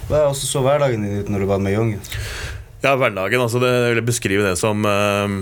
Hva 0.08 0.20
er 0.20 0.30
også 0.30 0.48
så 0.48 0.62
hverdagen 0.64 1.04
din 1.04 1.32
når 1.32 1.44
du 1.44 1.50
var 1.50 1.64
med 1.64 1.76
Young? 1.76 1.96
Ja, 2.84 2.98
hverdagen. 3.00 3.40
altså 3.40 3.62
det, 3.64 3.72
Jeg 3.72 3.96
vil 3.96 4.08
beskrive 4.10 4.44
det 4.44 4.58
som 4.60 4.84
eh, 4.84 5.36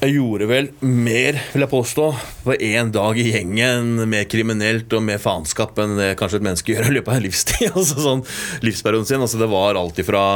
Jeg 0.00 0.16
gjorde 0.16 0.48
vel 0.50 0.70
mer, 0.82 1.38
vil 1.52 1.62
jeg 1.62 1.70
påstå, 1.70 2.08
på 2.42 2.56
én 2.58 2.90
dag 2.94 3.20
i 3.22 3.28
gjengen 3.30 4.02
mer 4.10 4.26
kriminelt 4.26 4.92
og 4.98 5.06
mer 5.06 5.22
faenskap 5.22 5.78
enn 5.82 5.94
det 6.00 6.16
kanskje 6.18 6.42
et 6.42 6.48
menneske 6.48 6.74
gjør 6.74 6.90
i 6.90 6.96
løpet 6.98 7.14
av 7.14 7.20
en 7.20 7.26
livstid. 7.28 7.70
altså 7.78 8.02
sånn 8.02 8.26
livsperioden 8.66 9.08
sin. 9.08 9.22
altså 9.22 9.38
Det 9.40 9.50
var 9.54 9.78
alt 9.78 10.02
ifra 10.02 10.26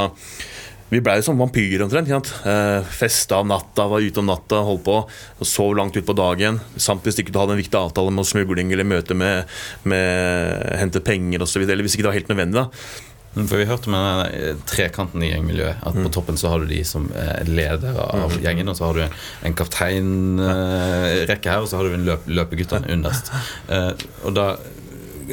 vi 0.90 0.98
blei 0.98 1.20
som 1.22 1.38
vampyrer 1.38 1.84
omtrent. 1.84 2.32
Eh, 2.46 2.86
festa 2.94 3.42
om 3.42 3.50
natta, 3.50 3.84
var 3.90 4.02
ute 4.02 4.22
om 4.22 4.26
natta, 4.26 4.62
holdt 4.66 4.86
på. 4.86 4.96
og 5.38 5.46
Sov 5.46 5.76
langt 5.78 5.94
utpå 5.98 6.16
dagen. 6.18 6.58
Samt 6.82 7.06
hvis 7.06 7.20
ikke 7.22 7.34
du 7.34 7.38
hadde 7.38 7.54
en 7.54 7.62
viktig 7.62 7.78
avtale 7.78 8.10
med 8.14 8.26
smugling 8.26 8.72
eller 8.74 8.88
møte 8.90 9.14
med, 9.14 9.46
med 9.86 10.66
hente 10.80 11.02
penger 11.06 11.46
osv. 11.46 11.62
Eller 11.62 11.86
hvis 11.86 11.94
ikke 11.94 12.06
det 12.06 12.10
var 12.10 12.18
helt 12.18 12.32
nødvendig. 12.34 12.64
da. 12.64 13.09
Mm, 13.36 13.44
For 13.46 13.56
Vi 13.60 13.64
hørte 13.68 13.86
om 13.86 13.94
den 13.94 14.62
trekanten 14.66 15.22
i 15.22 15.28
gjengmiljøet. 15.30 15.76
At 15.86 15.94
På 15.94 16.10
toppen 16.10 16.36
så 16.40 16.48
har 16.50 16.58
du 16.58 16.66
de 16.66 16.80
som 16.84 17.04
er 17.14 17.44
ledere 17.46 17.94
av 18.02 18.32
Mm. 18.32 18.40
gjengen, 18.42 18.68
og 18.68 18.76
så 18.76 18.84
har 18.88 18.94
du 18.94 19.04
en 19.46 19.54
kapteinrekke 19.54 21.50
her, 21.50 21.60
og 21.62 21.68
så 21.70 21.76
har 21.78 21.84
du 21.88 21.94
en 21.94 22.04
løp, 22.08 22.26
løpeguttene 22.26 22.90
underst. 22.90 23.30
Uh, 23.70 23.92
og 24.26 24.34
da 24.34 24.48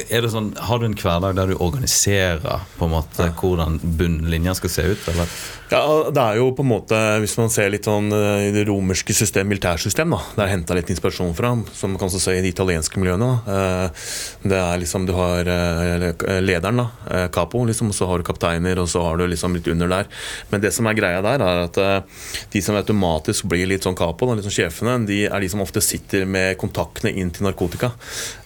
er 0.09 0.21
det 0.21 0.31
sånn, 0.33 0.53
Har 0.57 0.79
du 0.79 0.85
en 0.87 0.95
hverdag 0.97 1.35
der 1.37 1.47
du 1.51 1.55
organiserer 1.63 2.63
på 2.77 2.85
en 2.87 2.93
måte 2.93 3.29
hvordan 3.39 3.79
bunnlinja 3.97 4.53
skal 4.57 4.69
se 4.69 4.85
ut? 4.93 5.07
Eller? 5.11 5.27
Ja, 5.67 5.81
det 6.15 6.21
er 6.23 6.37
jo 6.39 6.51
på 6.55 6.63
en 6.63 6.69
måte, 6.69 6.95
Hvis 7.19 7.35
man 7.39 7.49
ser 7.51 7.69
litt 7.73 7.87
sånn 7.87 8.07
eh, 8.15 8.47
i 8.47 8.51
det 8.55 8.65
romerske 8.69 9.11
system, 9.15 9.49
militærsystem, 9.51 10.13
da, 10.15 10.19
der 10.37 10.51
henta 10.53 10.77
litt 10.77 10.91
inspirasjon 10.93 11.33
fra, 11.35 11.51
som 11.75 11.91
man 11.91 11.99
kan 11.99 12.11
så 12.13 12.21
se 12.23 12.37
i 12.37 12.43
de 12.45 12.53
italienske 12.53 12.99
miljøene. 13.01 13.27
da. 13.47 13.57
Eh, 13.57 14.05
Det 14.47 14.59
er 14.61 14.77
liksom, 14.79 15.05
Du 15.07 15.13
har 15.17 15.47
eh, 15.47 16.39
lederen, 16.41 16.77
da, 16.83 17.27
capo, 17.33 17.65
liksom, 17.67 17.89
og 17.91 17.95
så 17.97 18.07
har 18.07 18.19
du 18.19 18.27
kapteiner, 18.27 18.79
og 18.79 18.87
så 18.87 19.01
har 19.03 19.17
du 19.17 19.25
liksom 19.27 19.55
litt 19.55 19.67
under 19.67 19.87
der. 19.87 20.07
Men 20.51 20.61
det 20.61 20.73
som 20.73 20.87
er 20.87 20.93
greia 20.95 21.21
der, 21.21 21.41
er 21.41 21.63
at 21.65 22.05
de 22.51 22.61
som 22.61 22.75
automatisk 22.75 23.47
blir 23.49 23.67
litt 23.67 23.83
sånn 23.83 23.95
capo, 23.97 24.27
da, 24.29 24.37
liksom 24.39 24.53
sjefene, 24.53 25.05
de 25.07 25.25
er 25.27 25.39
de 25.43 25.49
som 25.49 25.61
ofte 25.63 25.81
sitter 25.83 26.25
med 26.25 26.57
kontaktene 26.57 27.11
inn 27.15 27.31
til 27.31 27.47
narkotika. 27.47 27.91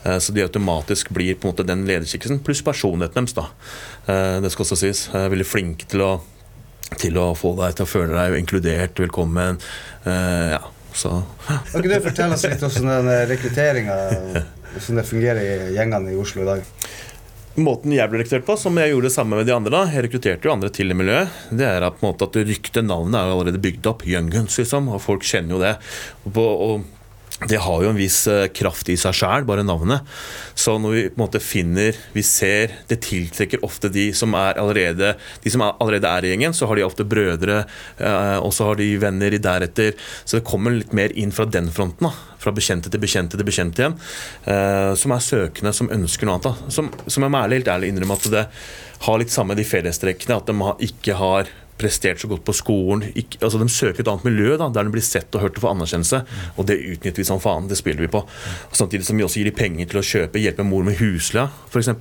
Så 0.02 0.34
de 0.34 0.42
automatisk 0.42 1.12
blir 1.14 1.36
på 1.41 1.47
en 1.49 1.54
måte 1.56 1.65
den 1.67 1.86
lederskikkelsen, 1.89 2.41
pluss 2.45 2.62
personligheten 2.65 3.25
deres. 3.25 3.34
da. 3.38 3.47
Eh, 4.08 4.39
Det 4.41 4.51
skal 4.54 4.65
også 4.65 4.77
sies. 4.77 5.08
Eh, 5.13 5.27
Veldig 5.34 5.47
flinke 5.47 5.89
til 5.89 6.06
å 6.06 6.13
til 6.99 7.15
å 7.15 7.30
få 7.39 7.54
deg 7.56 7.75
til 7.77 7.86
å 7.86 7.88
føle 7.88 8.12
deg 8.17 8.34
inkludert, 8.41 8.97
velkommen. 8.99 9.60
Eh, 10.04 10.49
ja, 10.58 10.60
så 10.93 11.21
Kan 11.47 11.80
ikke 11.80 11.93
du 11.93 12.10
fortelle 12.10 12.36
oss 12.36 12.43
litt 12.43 12.65
om 12.67 13.08
rekrutteringa, 13.30 13.95
hvordan 14.73 14.99
det 14.99 15.06
fungerer 15.08 15.39
i 15.69 15.75
gjengene 15.77 16.12
i 16.12 16.19
Oslo 16.19 16.43
i 16.43 16.49
dag? 16.49 16.65
Måten 17.60 17.91
jeg 17.91 18.08
ble 18.12 18.21
rekruttert 18.21 18.45
på, 18.47 18.56
som 18.60 18.77
jeg 18.80 18.93
gjorde 18.93 19.10
det 19.10 19.15
samme 19.15 19.36
med 19.39 19.47
de 19.47 19.56
andre, 19.56 19.71
da, 19.71 19.82
jeg 19.91 20.06
rekrutterte 20.06 20.47
jo 20.47 20.54
andre 20.54 20.69
til 20.71 20.91
i 20.91 20.95
miljøet, 20.95 21.34
det 21.51 21.67
er 21.67 21.84
at, 21.84 21.97
på 21.99 22.06
en 22.08 22.13
måte, 22.13 22.27
at 22.30 22.39
ryktet, 22.47 22.86
navnet, 22.88 23.17
er 23.19 23.27
jo 23.27 23.36
allerede 23.39 23.60
bygd 23.63 23.89
opp. 23.91 24.06
Young 24.08 24.30
Guns, 24.32 24.56
liksom. 24.60 24.88
Og 24.91 25.01
folk 25.04 25.23
kjenner 25.27 25.58
jo 25.58 25.60
det. 25.63 25.73
Og, 26.23 26.30
på, 26.36 26.45
og 26.67 27.01
det 27.49 27.58
har 27.58 27.82
jo 27.82 27.89
en 27.89 27.97
viss 27.97 28.19
eh, 28.30 28.47
kraft 28.54 28.89
i 28.93 28.95
seg 28.99 29.15
sjæl, 29.17 29.45
bare 29.49 29.63
navnet. 29.65 30.06
Så 30.54 30.75
når 30.82 30.93
vi 30.93 31.04
på 31.10 31.17
en 31.17 31.23
måte 31.23 31.39
finner 31.41 31.95
Vi 32.13 32.21
ser 32.25 32.73
Det 32.89 32.99
tiltrekker 33.01 33.63
ofte 33.65 33.89
de 33.89 34.10
som 34.17 34.36
er 34.38 34.60
allerede 34.62 35.13
De 35.41 35.54
som 35.54 35.63
er, 35.65 35.73
allerede 35.82 36.10
er 36.12 36.27
i 36.27 36.34
gjengen, 36.34 36.54
så 36.54 36.67
har 36.69 36.77
de 36.77 36.86
ofte 36.86 37.06
brødre, 37.08 37.63
eh, 37.97 38.38
og 38.38 38.54
så 38.54 38.69
har 38.69 38.77
de 38.77 38.89
venner 39.01 39.34
i 39.34 39.41
deretter. 39.41 39.97
Så 40.23 40.38
det 40.38 40.45
kommer 40.47 40.75
litt 40.75 40.93
mer 40.97 41.13
inn 41.17 41.34
fra 41.34 41.47
den 41.49 41.71
fronten. 41.73 42.10
da 42.10 42.38
Fra 42.41 42.54
bekjente 42.54 42.93
til 42.93 43.01
bekjente 43.01 43.39
til 43.39 43.47
bekjente 43.47 43.82
igjen. 43.82 43.97
eh, 44.45 44.93
som 44.95 45.15
er 45.15 45.25
søkende, 45.25 45.73
som 45.73 45.89
ønsker 45.89 46.27
noe 46.27 46.38
annet. 46.38 46.51
da 46.51 46.71
Som, 46.71 46.91
som 47.08 47.25
jeg 47.25 47.34
må 47.34 47.41
ærlig, 47.41 47.62
helt 47.62 47.73
ærlig 47.73 47.91
innrømme 47.91 48.19
at 48.19 48.32
det 48.32 48.45
har 49.01 49.17
litt 49.17 49.34
samme 49.34 49.58
de 49.58 49.65
fellestrekkene. 49.65 50.38
At 50.38 50.51
de 50.51 50.88
ikke 50.91 51.17
har 51.17 51.49
prestert 51.82 52.22
så 52.22 52.30
godt 52.32 52.46
på 52.48 52.56
skolen. 52.56 53.04
Ikke, 53.17 53.41
altså 53.41 53.60
De 53.62 53.67
søker 53.72 54.04
et 54.04 54.12
annet 54.12 54.28
miljø 54.30 54.56
da, 54.62 54.70
der 54.70 54.88
de 54.88 54.94
blir 54.94 55.06
sett 55.06 55.34
og 55.36 55.46
hørt 55.46 55.58
og 55.58 55.65
får 55.65 55.76
anerkjennelse. 55.76 56.22
Og 56.56 56.70
det 56.70 56.80
utnytter 56.80 57.24
vi 57.24 57.28
som 57.28 57.41
faen. 57.44 57.70
Det 57.72 57.80
spiller 57.80 58.06
vi 58.06 58.12
på. 58.13 58.24
Og 58.24 58.78
Samtidig 58.78 59.08
som 59.08 59.20
vi 59.20 59.26
også 59.26 59.41
gir 59.41 59.52
de 59.52 59.58
penger 59.58 59.91
til 59.91 60.02
å 60.02 60.06
kjøpe, 60.06 60.41
hjelpe 60.41 60.67
mor 60.67 60.86
med 60.88 61.00
husleia 61.02 61.50
f.eks. 61.72 61.91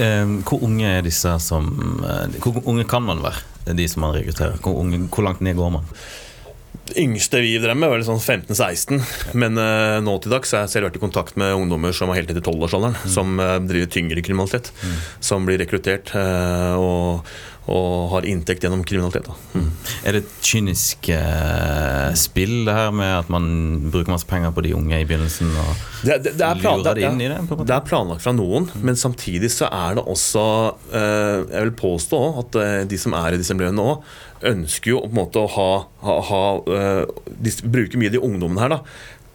Eh, 0.00 0.34
hvor 0.48 0.62
unge 0.66 0.88
er 0.90 1.04
disse 1.06 1.30
som 1.38 1.68
eh, 2.02 2.38
Hvor 2.42 2.56
unge 2.66 2.82
kan 2.90 3.04
man 3.06 3.20
være, 3.22 3.44
de 3.78 3.86
som 3.90 4.02
man 4.02 4.14
rekrutterer? 4.16 4.58
Hvor, 4.62 4.80
unge, 4.82 5.04
hvor 5.06 5.26
langt 5.26 5.44
ned 5.44 5.54
går 5.58 5.70
man? 5.76 5.86
Yngste 6.92 7.40
vi 7.40 7.54
drev 7.58 7.78
med, 7.80 7.88
var 7.88 8.02
sånn 8.04 8.20
15-16. 8.20 9.00
Men 9.40 9.56
uh, 9.56 10.02
nå 10.04 10.18
til 10.20 10.34
dags 10.34 10.52
har 10.52 10.66
jeg 10.66 10.74
selv 10.74 10.90
vært 10.90 10.98
i 11.00 11.02
kontakt 11.02 11.38
med 11.40 11.56
ungdommer 11.56 11.96
som 11.96 12.12
er 12.12 12.20
helt 12.20 12.28
ned 12.28 12.42
til 12.42 12.52
12-årsalderen. 12.52 12.98
Som 13.08 13.40
uh, 13.40 13.56
driver 13.64 13.88
tyngre 13.94 14.24
kriminalitet. 14.24 14.68
Som 15.24 15.48
blir 15.48 15.56
rekruttert 15.62 16.12
uh, 16.12 16.76
og, 16.76 17.30
og 17.72 17.88
har 18.12 18.28
inntekt 18.28 18.66
gjennom 18.66 18.82
kriminalitet. 18.84 19.30
Da. 19.30 19.36
Mm. 19.56 19.70
Er 20.04 20.18
det 20.18 20.22
et 20.26 20.34
kynisk 20.44 21.08
spill, 22.20 22.52
det 22.68 22.76
her 22.76 22.92
med 22.92 23.14
at 23.22 23.32
man 23.32 23.48
bruker 23.88 24.12
masse 24.12 24.28
penger 24.28 24.52
på 24.52 24.66
de 24.66 24.74
unge 24.76 25.00
i 25.00 25.08
begynnelsen? 25.08 25.56
Og 25.56 25.72
Det, 26.04 26.20
det, 26.26 26.34
det, 26.36 26.50
er 26.50 26.60
lurer 26.60 27.00
det, 27.00 27.08
inn 27.08 27.24
i 27.24 27.30
det? 27.32 27.40
på 27.48 27.58
det 27.64 27.78
er 27.78 27.88
planlagt 27.88 28.26
fra 28.26 28.36
noen, 28.36 28.68
men 28.84 29.00
samtidig 29.00 29.48
så 29.54 29.72
er 29.72 29.96
det 29.96 30.04
også 30.04 30.44
Jeg 30.92 31.64
vil 31.64 31.74
påstå 31.80 32.20
at 32.44 32.60
de 32.92 33.00
som 33.00 33.16
er 33.16 33.32
i 33.32 33.40
disse 33.40 33.56
miljøene 33.56 33.80
nå, 33.80 33.96
ønsker 34.50 34.92
jo 34.92 35.02
på 35.04 35.10
en 35.10 35.18
måte 35.18 35.42
å 35.42 35.50
ha, 35.56 35.68
ha, 36.04 36.16
ha 36.28 36.42
eh, 36.76 37.02
De 37.44 37.52
bruker 37.64 38.00
mye 38.00 38.12
de 38.12 38.20
ungdommene 38.22 38.64
her 38.64 38.74
da 38.74 38.80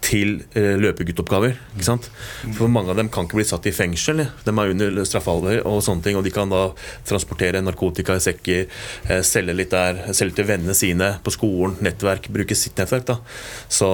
til 0.04 0.40
eh, 0.58 0.76
løpeguttoppgaver. 0.80 1.56
ikke 1.76 1.86
sant? 1.86 2.10
For 2.58 2.72
Mange 2.72 2.94
av 2.94 3.00
dem 3.00 3.10
kan 3.12 3.28
ikke 3.28 3.40
bli 3.40 3.48
satt 3.48 3.68
i 3.70 3.74
fengsel. 3.76 4.24
De 4.46 4.54
er 4.54 4.74
under 4.74 5.00
straffalder 5.08 5.62
og 5.68 5.82
sånne 5.86 6.06
ting, 6.06 6.18
og 6.18 6.26
de 6.26 6.34
kan 6.34 6.52
da 6.52 6.70
transportere 7.08 7.62
narkotika 7.64 8.16
i 8.18 8.24
sekker, 8.24 8.66
eh, 9.10 9.22
selge 9.28 9.56
litt 9.58 9.74
der, 9.76 10.02
selge 10.16 10.40
til 10.40 10.50
vennene 10.50 10.76
sine 10.78 11.12
på 11.24 11.34
skolen, 11.36 11.78
nettverk, 11.86 12.30
bruke 12.34 12.58
sitt 12.58 12.80
nettverk. 12.80 13.08
da. 13.12 13.20
Så, 13.68 13.90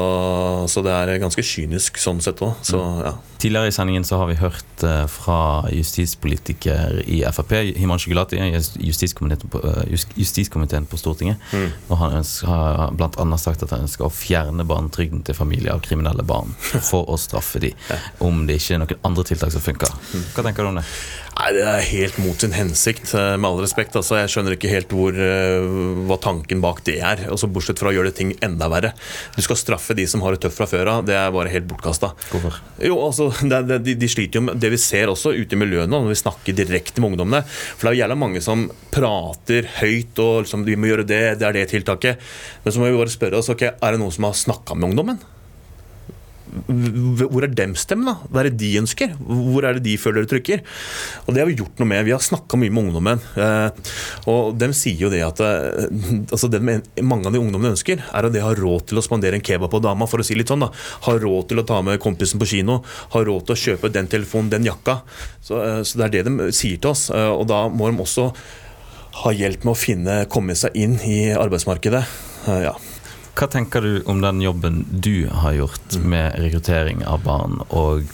så 0.71 0.85
det 0.85 0.93
er 0.93 1.21
ganske 1.23 1.45
kynisk 1.45 1.99
sånn 2.01 2.21
sett 2.23 2.43
òg. 2.45 2.53
Så 2.65 2.81
ja. 3.05 3.15
Tidligere 3.41 3.69
i 3.69 3.75
sendingen 3.75 4.05
så 4.07 4.21
har 4.21 4.29
vi 4.29 4.37
hørt 4.39 4.85
eh, 4.85 5.05
fra 5.11 5.65
justispolitiker 5.73 7.01
i 7.05 7.21
Frp, 7.35 7.57
Himanshi 7.81 8.13
Gulati, 8.13 8.39
justiskomiteen 8.79 9.51
på, 9.51 9.61
justiskomiteen 10.15 10.87
på 10.89 11.01
Stortinget. 11.01 11.41
Mm. 11.51 11.67
Og 11.89 11.99
han 11.99 12.19
ønsker, 12.21 12.49
har 12.49 13.21
annet 13.25 13.41
sagt 13.41 13.65
at 13.65 13.73
han 13.73 13.85
ønsker 13.85 14.07
å 14.07 14.13
fjerne 14.13 14.65
barnetrygden 14.67 15.25
til 15.25 15.37
familier 15.37 15.75
av 15.75 15.83
kriminelle 15.83 15.94
barn 16.03 16.53
for 16.89 17.05
å 17.07 17.17
straffe 17.17 17.59
dem, 17.59 17.73
om 18.19 18.45
det 18.47 18.59
ikke 18.59 18.75
er 18.75 18.79
noen 18.79 18.99
andre 19.03 19.23
tiltak 19.23 19.51
som 19.51 19.61
funker. 19.61 19.87
Hva 20.35 20.43
tenker 20.43 20.63
du 20.63 20.69
om 20.69 20.75
det? 20.75 20.85
Nei, 21.35 21.51
Det 21.51 21.63
er 21.67 21.81
helt 21.89 22.17
mot 22.23 22.39
sin 22.39 22.53
hensikt, 22.55 23.13
eh, 23.13 23.35
med 23.35 23.49
all 23.49 23.59
respekt. 23.59 23.95
Altså, 23.95 24.15
jeg 24.21 24.31
skjønner 24.31 24.55
ikke 24.55 24.69
helt 24.71 24.87
hvor, 24.89 25.11
eh, 25.11 25.59
hva 26.07 26.17
tanken 26.21 26.61
bak 26.61 26.83
det 26.85 26.99
er. 27.03 27.25
Altså, 27.29 27.49
bortsett 27.51 27.77
fra 27.79 27.89
å 27.91 27.93
gjøre 27.93 28.05
det 28.11 28.15
ting 28.15 28.31
enda 28.41 28.69
verre. 28.71 28.93
Du 29.35 29.41
skal 29.41 29.59
straffe 29.59 29.95
de 29.95 30.05
som 30.07 30.21
har 30.21 30.31
det 30.31 30.41
tøft 30.45 30.55
fra 30.55 30.65
før 30.65 30.87
av. 30.87 31.05
Det 31.05 31.13
er 31.13 31.31
bare 31.35 31.51
helt 31.51 31.67
bortkasta. 31.67 32.13
Hvorfor? 32.31 32.55
Jo, 32.79 32.95
altså, 33.03 33.27
det, 33.51 33.67
det, 33.67 33.83
de, 33.83 33.95
de 33.99 34.07
sliter 34.07 34.39
jo 34.39 34.45
med 34.47 34.59
det 34.59 34.71
vi 34.71 34.77
ser 34.79 35.11
også 35.11 35.35
ute 35.35 35.53
i 35.53 35.59
miljøene 35.59 35.91
nå, 35.91 36.01
når 36.05 36.15
vi 36.15 36.21
snakker 36.23 36.55
direkte 36.55 37.03
med 37.03 37.11
ungdommene. 37.11 37.43
For 37.45 37.83
det 37.83 37.91
er 37.91 37.97
jo 37.99 38.03
jævla 38.05 38.19
mange 38.23 38.41
som 38.41 38.69
prater 38.95 39.67
høyt 39.81 40.17
og 40.23 40.45
liksom, 40.45 40.63
vi 40.65 40.79
må 40.79 40.87
gjøre 40.87 41.07
det, 41.07 41.23
det 41.39 41.49
er 41.49 41.59
det 41.59 41.67
tiltaket. 41.75 42.23
Men 42.63 42.71
så 42.71 42.79
må 42.79 42.87
vi 42.89 42.97
bare 42.97 43.11
spørre 43.11 43.43
oss, 43.43 43.51
ok, 43.51 43.67
er 43.75 43.91
det 43.91 43.99
noen 43.99 44.15
som 44.15 44.23
har 44.29 44.39
snakka 44.39 44.79
med 44.79 44.93
ungdommen? 44.93 45.19
Hvor 46.67 47.43
er 47.45 47.51
dems 47.53 47.83
stemme? 47.85 48.05
da? 48.05 48.29
Hva 48.31 48.41
er 48.41 48.49
det 48.49 48.57
de 48.61 48.69
ønsker? 48.81 49.13
Hvor 49.19 49.65
er 49.67 49.77
det 49.77 49.83
de 49.85 49.95
føler 49.99 50.23
det 50.25 50.31
trykker? 50.31 50.63
Og 51.25 51.33
det 51.35 51.41
har 51.43 51.49
vi 51.49 51.57
gjort 51.59 51.79
noe 51.81 51.89
med. 51.91 52.05
Vi 52.07 52.13
har 52.15 52.23
snakka 52.23 52.57
mye 52.59 52.73
med 52.73 52.87
ungdommen. 52.87 53.21
eh, 53.35 53.69
Og 54.31 54.55
de 54.57 54.69
sier 54.73 55.05
jo 55.05 55.11
det 55.13 55.21
at 55.25 55.41
eh, 55.43 55.87
altså 56.31 56.49
det 56.51 56.61
mange 57.03 57.27
av 57.29 57.35
de 57.35 57.41
ungdommene 57.41 57.73
ønsker, 57.75 58.01
er 58.01 58.29
at 58.29 58.33
de 58.33 58.43
har 58.43 58.55
råd 58.59 58.87
til 58.89 59.01
å 59.01 59.05
spandere 59.05 59.37
en 59.39 59.45
kebab 59.45 59.71
på 59.73 59.81
dama, 59.83 60.07
for 60.07 60.23
å 60.23 60.25
si 60.27 60.37
litt 60.37 60.51
sånn. 60.51 60.65
da. 60.65 60.71
Har 61.07 61.19
råd 61.23 61.49
til 61.51 61.61
å 61.61 61.67
ta 61.67 61.81
med 61.85 61.99
kompisen 62.03 62.39
på 62.41 62.49
kino. 62.55 62.81
Har 63.15 63.25
råd 63.27 63.47
til 63.47 63.55
å 63.55 63.63
kjøpe 63.65 63.91
den 63.93 64.07
telefonen, 64.11 64.49
den 64.53 64.65
jakka. 64.69 65.01
Så, 65.41 65.61
eh, 65.61 65.81
så 65.83 65.97
det 65.99 66.05
er 66.09 66.15
det 66.17 66.25
de 66.29 66.51
sier 66.55 66.77
til 66.79 66.91
oss. 66.91 67.09
Og 67.11 67.47
da 67.47 67.65
må 67.69 67.91
de 67.91 68.01
også 68.01 68.31
ha 69.23 69.31
hjelp 69.31 69.63
med 69.63 69.71
å 69.71 69.79
finne, 69.79 70.15
komme 70.27 70.55
seg 70.59 70.75
inn 70.75 70.97
i 71.07 71.31
arbeidsmarkedet. 71.31 72.03
Ja. 72.65 72.73
Hva 73.35 73.49
tenker 73.51 73.83
du 73.83 73.97
om 74.07 74.21
den 74.23 74.39
jobben 74.39 74.85
du 74.89 75.27
har 75.27 75.57
gjort 75.57 75.97
med 75.99 76.37
rekruttering 76.39 77.03
av 77.03 77.25
barn, 77.25 77.59
og 77.67 78.07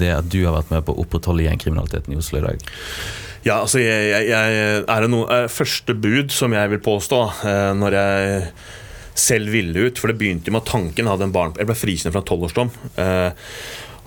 det 0.00 0.10
at 0.16 0.30
du 0.32 0.40
har 0.42 0.56
vært 0.56 0.72
med 0.74 0.82
på 0.86 0.96
å 0.96 1.04
opprettholde 1.04 1.46
gjengkriminaliteten 1.46 2.14
i 2.14 2.18
Oslo 2.18 2.40
i 2.40 2.46
dag? 2.48 2.64
Ja, 3.46 3.60
altså 3.60 3.78
jeg, 3.78 4.08
jeg, 4.10 4.26
jeg 4.32 4.82
er 4.82 5.04
det 5.04 5.10
noe 5.12 5.28
er 5.30 5.52
første 5.52 5.94
bud 5.94 6.34
som 6.34 6.56
jeg 6.56 6.72
vil 6.74 6.82
påstå 6.82 7.20
eh, 7.46 7.70
når 7.78 7.96
jeg 8.00 8.40
selv 9.18 9.54
ville 9.54 9.88
ut. 9.88 10.00
For 10.00 10.10
det 10.10 10.18
begynte 10.18 10.50
jo 10.50 10.56
med 10.56 10.64
at 10.64 10.72
tanken 10.72 11.10
hadde 11.10 11.28
en 11.28 11.34
barn 11.34 11.54
Jeg 11.58 11.68
ble 11.68 11.78
frikjent 11.78 12.14
fra 12.14 12.22
en 12.22 12.28
tolvårsdom. 12.28 12.72
Eh, 12.98 13.30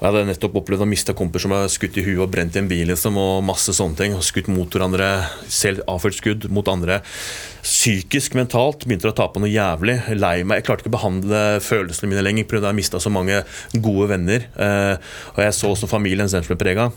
jeg 0.02 0.10
hadde 0.10 0.26
nettopp 0.32 0.56
opplevd 0.58 0.82
å 0.82 0.90
miste 0.90 1.14
kompiser 1.14 1.46
som 1.46 1.54
var 1.54 1.68
skutt 1.70 2.00
i 2.02 2.04
huet 2.08 2.24
og 2.24 2.32
brent 2.34 2.56
i 2.58 2.62
en 2.64 2.70
bil 2.70 2.88
liksom, 2.90 3.20
og 3.22 3.44
masse 3.46 3.76
sånne 3.78 4.00
ting. 4.00 4.16
Skutt 4.26 4.50
mot 4.50 4.66
hverandre, 4.74 5.12
selv 5.46 5.84
avført 5.92 6.18
skudd 6.18 6.48
mot 6.50 6.68
andre. 6.72 7.04
Psykisk, 7.62 8.34
mentalt 8.38 8.88
begynte 8.88 9.12
å 9.12 9.16
ta 9.16 9.28
på 9.30 9.42
noe 9.42 9.52
jævlig. 9.52 10.00
Lei 10.18 10.42
meg. 10.42 10.62
Jeg 10.62 10.68
klarte 10.70 10.86
ikke 10.86 10.94
å 10.94 10.98
behandle 10.98 11.44
følelsene 11.62 12.10
mine 12.10 12.26
lenger 12.26 12.50
pga. 12.50 12.66
jeg 12.68 12.80
mista 12.82 13.00
så 13.00 13.14
mange 13.14 13.44
gode 13.74 14.10
venner. 14.16 14.50
Eh, 14.58 15.14
og 15.36 15.42
jeg 15.46 15.58
så 15.58 15.72
også 15.76 15.90
familien 15.92 16.30
deres 16.30 16.50
ble 16.50 16.58
prega. 16.58 16.90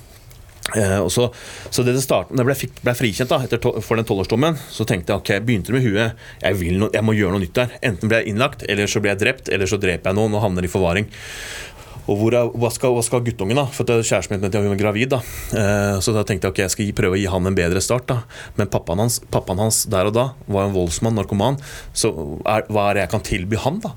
Eh, 0.72 1.08
så, 1.08 1.28
så 1.70 1.82
det 1.84 1.92
det 1.92 2.02
startet, 2.02 2.32
når 2.32 2.48
jeg 2.54 2.70
ble, 2.70 2.84
ble 2.86 2.94
frikjent 2.96 3.28
da, 3.28 3.42
to, 3.60 3.74
for 3.84 4.00
den 4.00 4.06
tolvårsdommen, 4.08 4.56
så 4.72 4.86
tenkte 4.88 5.12
jeg 5.12 5.20
ok, 5.20 5.32
begynte 5.44 5.70
det 5.72 5.76
med 5.76 5.84
huet. 5.84 6.24
Jeg, 6.40 6.72
no, 6.80 6.88
jeg 6.94 7.04
må 7.04 7.16
gjøre 7.18 7.36
noe 7.36 7.44
nytt 7.44 7.58
der. 7.58 7.76
Enten 7.84 8.08
blir 8.08 8.22
jeg 8.22 8.32
innlagt, 8.32 8.64
eller 8.68 8.88
så 8.88 9.04
blir 9.04 9.12
jeg 9.12 9.20
drept, 9.20 9.52
eller 9.52 9.68
så 9.68 9.78
dreper 9.80 10.10
jeg 10.10 10.18
noen 10.18 10.38
og 10.38 10.44
havner 10.46 10.64
i 10.64 10.72
forvaring. 10.72 11.10
Og 12.10 12.20
er, 12.28 12.50
hva, 12.60 12.68
skal, 12.72 12.92
hva 12.96 13.02
skal 13.04 13.22
guttungen, 13.24 13.56
da? 13.56 13.64
For 13.72 13.88
kjæresten 13.88 14.36
min 14.36 14.52
var 14.52 14.80
gravid. 14.80 15.14
da 15.14 15.20
eh, 15.56 16.00
Så 16.04 16.12
da 16.12 16.24
tenkte 16.26 16.48
jeg 16.48 16.54
ok, 16.54 16.60
jeg 16.64 16.74
skal 16.74 16.92
prøve 16.96 17.16
å 17.16 17.20
gi 17.20 17.30
han 17.32 17.48
en 17.48 17.56
bedre 17.56 17.80
start. 17.84 18.06
da 18.10 18.20
Men 18.58 18.70
pappaen 18.72 19.00
hans, 19.04 19.20
pappaen 19.32 19.62
hans 19.62 19.84
der 19.90 20.10
og 20.10 20.16
da 20.16 20.26
var 20.46 20.68
en 20.68 20.76
voldsmann, 20.76 21.16
narkoman. 21.16 21.58
Så 21.96 22.12
er, 22.44 22.68
hva 22.68 22.90
er 22.90 22.98
det 22.98 23.06
jeg 23.06 23.12
kan 23.14 23.26
tilby 23.30 23.60
han, 23.64 23.80
da? 23.84 23.94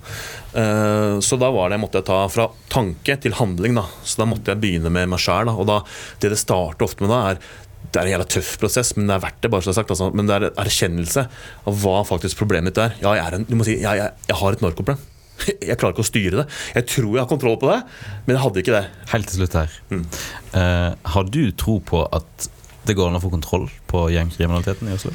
Eh, 0.57 1.19
så 1.23 1.39
da 1.41 1.51
var 1.53 1.73
det, 1.73 1.81
måtte 1.83 1.99
jeg 2.01 2.07
ta 2.09 2.23
fra 2.31 2.49
tanke 2.71 3.19
til 3.23 3.35
handling. 3.37 3.75
da 3.77 3.87
Så 4.03 4.23
da 4.23 4.29
måtte 4.29 4.53
jeg 4.53 4.63
begynne 4.63 4.93
med 4.93 5.11
meg 5.11 5.23
sjæl. 5.23 5.51
Og 5.51 5.67
da, 5.67 5.81
det 6.23 6.31
det 6.31 6.39
starter 6.41 6.87
ofte 6.87 7.03
med 7.03 7.13
da, 7.13 7.23
er 7.33 7.41
det 7.87 8.01
er 8.01 8.07
en 8.07 8.11
jævla 8.11 8.25
tøff 8.27 8.55
prosess, 8.59 8.89
men 8.97 9.07
det 9.07 9.15
er 9.15 9.21
verdt 9.23 9.37
det. 9.43 9.51
bare 9.51 9.63
så 9.63 9.69
det 9.71 9.75
er 9.75 9.79
sagt 9.79 9.91
altså. 9.95 10.09
Men 10.15 10.27
det 10.27 10.35
er 10.35 10.49
erkjennelse 10.59 11.27
av 11.67 11.83
hva 11.83 12.01
faktisk 12.07 12.39
problemet 12.39 12.75
ditt 12.75 12.83
er. 12.83 12.97
Ja, 12.99 13.13
jeg, 13.15 13.23
er 13.25 13.37
en, 13.37 13.47
du 13.47 13.55
må 13.55 13.67
si, 13.67 13.77
jeg, 13.79 14.01
jeg, 14.01 14.27
jeg 14.27 14.39
har 14.41 14.57
et 14.57 14.63
narkoproblem. 14.65 14.99
Jeg 15.69 15.78
klarer 15.78 15.95
ikke 15.95 16.06
å 16.06 16.10
styre 16.10 16.41
det. 16.41 16.45
Jeg 16.76 16.89
tror 16.91 17.10
jeg 17.13 17.21
har 17.23 17.30
kontroll 17.30 17.58
på 17.62 17.71
det, 17.71 17.80
men 18.26 18.36
jeg 18.36 18.43
hadde 18.43 18.63
ikke 18.63 18.76
det. 18.76 18.84
Helt 19.13 19.30
til 19.32 19.41
slutt 19.41 19.58
her. 19.60 19.80
Eh, 20.58 20.91
har 21.13 21.32
du 21.32 21.41
tro 21.58 21.80
på 21.84 22.04
at 22.06 22.50
det 22.88 22.95
går 22.97 23.10
an 23.12 23.19
å 23.19 23.23
få 23.23 23.32
kontroll 23.34 23.67
på 23.91 24.08
gjengkriminaliteten 24.15 24.89
i 24.89 24.95
Oslo? 24.95 25.13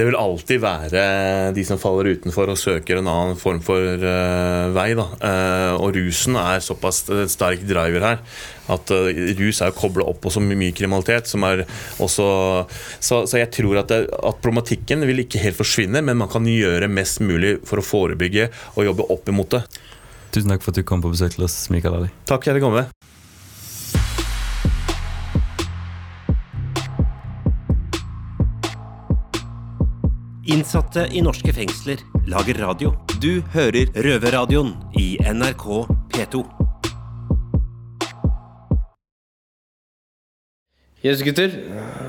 Det 0.00 0.06
vil 0.08 0.16
alltid 0.16 0.62
være 0.62 1.00
de 1.52 1.62
som 1.68 1.76
faller 1.76 2.14
utenfor 2.14 2.48
og 2.48 2.56
søker 2.56 2.96
en 2.96 3.08
annen 3.10 3.36
form 3.36 3.58
for 3.60 3.84
uh, 4.00 4.70
vei. 4.72 4.94
Da. 4.96 5.04
Uh, 5.20 5.74
og 5.76 5.92
rusen 5.92 6.38
er 6.40 6.62
såpass 6.64 7.02
sterk 7.28 7.66
driver 7.68 8.06
her 8.06 8.22
at 8.72 8.92
uh, 8.96 9.10
rus 9.36 9.60
er 9.60 9.76
kobla 9.76 10.06
opp 10.08 10.22
på 10.24 10.32
så 10.32 10.40
mye 10.40 10.72
kriminalitet. 10.72 11.28
Som 11.28 11.44
er 11.44 11.66
også, 12.00 12.30
så, 12.96 13.20
så 13.28 13.42
jeg 13.42 13.52
tror 13.58 13.82
at, 13.82 13.92
det, 13.92 14.08
at 14.08 14.40
problematikken 14.40 15.04
vil 15.04 15.26
ikke 15.26 15.44
helt 15.44 15.60
forsvinne, 15.60 16.00
men 16.00 16.22
man 16.22 16.32
kan 16.32 16.48
gjøre 16.48 16.88
mest 16.88 17.20
mulig 17.20 17.58
for 17.68 17.84
å 17.84 17.84
forebygge 17.84 18.48
og 18.78 18.88
jobbe 18.88 19.10
opp 19.12 19.28
imot 19.28 19.58
det. 19.58 19.64
Tusen 20.32 20.48
takk 20.54 20.64
for 20.64 20.72
at 20.72 20.80
du 20.80 20.88
kom 20.88 21.04
på 21.04 21.12
besøk 21.12 21.36
til 21.36 21.44
oss, 21.44 21.66
Mikael 21.68 22.00
Ali. 22.00 22.12
Takk, 22.30 22.48
jeg 22.48 22.56
vil 22.56 22.70
komme. 22.70 22.88
Innsatte 30.50 31.04
i 31.14 31.20
norske 31.22 31.52
fengsler 31.54 32.00
lager 32.26 32.56
radio. 32.58 32.88
Du 33.22 33.38
hører 33.52 33.86
Røverradioen 33.94 34.72
i 34.98 35.12
NRK 35.22 35.66
P2. 36.10 36.40
Yes, 41.06 41.22
gutter. 41.22 41.54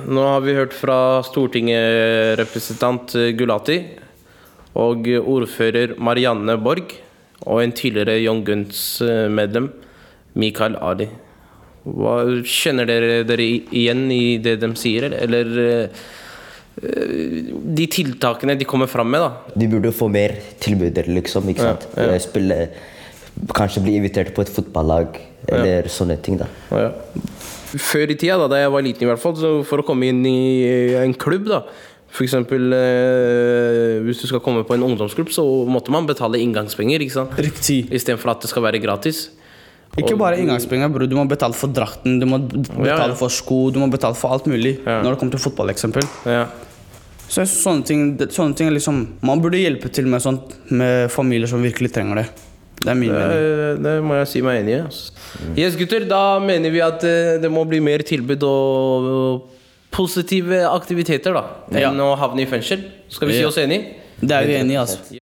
Nå 0.10 0.23
har 0.25 0.41
vi 0.41 0.56
hørt 0.58 0.73
fra 0.73 1.21
stortingsrepresentant 1.27 3.13
Gulati 3.38 3.77
og 4.73 5.06
ordfører 5.21 5.93
Marianne 6.01 6.56
Borg 6.58 6.95
og 7.45 7.62
en 7.62 7.75
tidligere 7.77 8.17
Young 8.23 8.41
Guns-medlem 8.47 9.69
Mikael 10.34 10.80
Ali. 10.82 11.12
Hva, 11.86 12.15
kjenner 12.41 12.89
dere 12.89 13.21
dere 13.27 13.45
igjen 13.45 14.08
i 14.13 14.39
det 14.41 14.58
de 14.65 14.71
sier, 14.77 15.13
eller 15.13 15.54
eh, 15.62 16.01
de 16.79 17.86
tiltakene 17.91 18.55
de 18.57 18.65
kommer 18.65 18.88
fram 18.89 19.12
med? 19.12 19.21
da? 19.21 19.53
De 19.60 19.67
burde 19.69 19.91
få 19.95 20.07
mer 20.12 20.38
tilbuder, 20.63 21.10
liksom. 21.12 21.49
ikke 21.51 21.67
sant? 21.67 21.88
ja. 21.97 22.17
Spille, 22.23 22.57
kanskje 23.55 23.84
bli 23.86 23.97
invitert 23.99 24.34
på 24.36 24.45
et 24.45 24.51
fotballag, 24.51 25.19
eller 25.51 25.91
sånne 25.91 26.17
ting. 26.23 26.39
da. 26.41 26.47
Ja. 26.71 26.89
Før 27.71 28.12
i 28.12 28.17
tida, 28.19 28.38
da, 28.41 28.49
da 28.51 28.63
jeg 28.63 28.73
var 28.73 28.84
liten 28.84 29.05
i 29.05 29.12
hvert 29.12 29.21
fall, 29.21 29.38
så 29.39 29.53
for 29.67 29.84
å 29.84 29.88
komme 29.88 30.10
inn 30.12 30.25
i 30.27 30.95
en 30.99 31.15
klubb 31.15 31.47
da 31.51 31.63
for 32.12 32.25
eksempel 32.25 32.73
eh, 32.75 34.01
hvis 34.03 34.19
du 34.19 34.27
skal 34.27 34.41
komme 34.43 34.65
på 34.67 34.75
en 34.75 34.84
ungdomsklubb, 34.84 35.31
så 35.31 35.45
måtte 35.63 35.93
man 35.95 36.10
betale 36.10 36.41
inngangspenger. 36.43 37.03
ikke 37.05 37.15
sant? 37.15 37.38
Riktig. 37.39 37.86
Istedenfor 37.88 38.34
at 38.34 38.43
det 38.43 38.51
skal 38.51 38.65
være 38.65 38.81
gratis. 38.84 39.29
Ikke 39.99 40.15
bare 40.15 40.39
inngangspenger, 40.39 40.91
bro. 40.91 41.08
Du 41.10 41.17
må 41.17 41.25
betale 41.27 41.58
for 41.58 41.71
drakten, 41.75 42.19
du 42.21 42.27
må 42.30 42.39
betale 42.47 43.12
ja. 43.12 43.17
for 43.19 43.34
sko, 43.34 43.65
du 43.75 43.82
må 43.82 43.89
betale 43.91 44.15
for 44.15 44.38
alt 44.38 44.47
mulig. 44.47 44.77
Når 44.86 45.10
det 45.10 45.17
kommer 45.19 45.36
til 45.36 45.43
fotball, 45.43 45.73
eksempel. 45.73 46.08
Så 47.32 47.45
sånne 47.47 47.88
ting, 47.88 48.01
sånne 48.27 48.58
ting 48.60 48.67
liksom 48.75 48.97
Man 49.23 49.39
burde 49.39 49.60
hjelpe 49.62 49.88
til 49.93 50.10
med 50.12 50.19
sånt 50.19 50.51
med 50.67 51.06
familier 51.13 51.47
som 51.47 51.63
virkelig 51.63 51.93
trenger 51.95 52.23
det. 52.23 52.25
Det 52.82 52.95
Det, 52.97 53.84
det 53.84 53.95
må 54.04 54.17
jeg 54.17 54.27
si 54.27 54.41
meg 54.41 54.63
enig 54.63 54.73
i. 54.73 54.80
altså. 54.82 55.13
Yes, 55.56 55.77
gutter, 55.77 56.08
da 56.10 56.39
mener 56.39 56.73
vi 56.73 56.82
at 56.82 57.04
eh, 57.04 57.38
det 57.41 57.51
må 57.51 57.63
bli 57.69 57.80
mer 57.80 58.01
tilbud 58.01 58.43
og, 58.43 59.10
og 59.13 59.49
positive 59.93 60.65
aktiviteter 60.71 61.36
da 61.36 61.45
enn 61.86 62.01
å 62.01 62.15
havne 62.17 62.41
i 62.41 62.49
fengsel. 62.49 62.88
Skal 63.12 63.30
vi 63.30 63.39
si 63.39 63.45
oss 63.45 63.62
enig? 63.62 63.84
Det 64.21 64.38
er 64.38 64.47
vi 64.49 64.62
enige 64.63 64.80
i, 64.80 64.82
altså. 64.82 65.20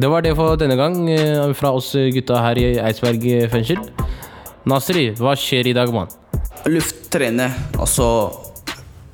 Det 0.00 0.08
var 0.08 0.22
det 0.24 0.32
for 0.38 0.56
denne 0.60 0.76
gang 0.78 0.94
eh, 1.12 1.50
fra 1.58 1.72
oss 1.76 1.92
gutta 2.14 2.40
her 2.44 2.58
i 2.60 2.68
Eidsberg 2.80 3.24
fengsel. 3.52 3.80
Nasri, 4.70 5.10
hva 5.18 5.34
skjer 5.38 5.70
i 5.70 5.74
dag, 5.76 5.90
mann? 5.92 6.08
Lufttrene, 6.68 7.50
og 7.80 7.88
så 7.90 8.06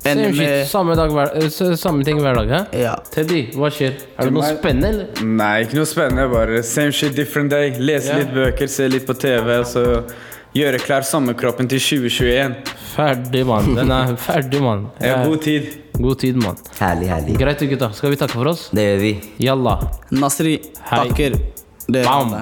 Same 0.07 0.29
shit, 0.37 0.69
samme, 0.71 0.95
dag, 0.95 1.11
hver, 1.11 1.33
eh, 1.41 1.49
samme 1.75 2.05
ting 2.07 2.21
hver 2.23 2.37
dag, 2.39 2.53
hæ? 2.71 2.93
Teddy, 3.11 3.41
hva 3.59 3.71
skjer? 3.75 3.97
Er 4.15 4.29
det 4.29 4.35
noe 4.37 4.47
spennende, 4.53 4.93
eller? 4.93 5.25
Nei, 5.27 5.65
ikke 5.65 5.81
noe 5.81 5.89
spennende. 5.91 6.29
Bare 6.31 6.61
same 6.63 6.95
shit, 6.95 7.17
different 7.17 7.51
day. 7.51 7.73
Lese 7.81 8.13
Ja. 8.13 8.21
litt 8.23 8.31
bøker, 8.37 8.71
se 8.71 8.87
litt 8.93 9.07
på 9.09 9.17
TV, 9.19 9.59
og 9.59 9.67
så 9.67 9.83
gjøre 10.57 10.81
klar 10.83 11.05
sommerkroppen 11.07 11.69
til 11.71 11.81
2021. 11.83 12.57
Ferdig, 12.95 13.43
mann. 13.49 13.73
Den 13.77 13.93
er 13.93 14.15
ferdig, 14.21 14.61
mann. 14.65 14.87
Ja, 15.03 15.19
god 15.27 15.43
tid. 15.45 15.73
God 15.97 16.21
tid, 16.23 16.39
mann. 16.41 16.61
Herlig, 16.81 17.11
herlig. 17.13 17.39
Greit, 17.41 17.65
gutta. 17.71 17.91
Skal 17.97 18.15
vi 18.15 18.21
takke 18.21 18.39
for 18.39 18.53
oss? 18.53 18.69
Det 18.75 18.85
gjør 18.85 19.03
vi. 19.03 19.15
Jalla. 19.47 19.79
Nasri 20.17 20.59
Hei. 20.91 21.03
takker 21.09 21.37
Det 21.87 22.05
Bam. 22.07 22.39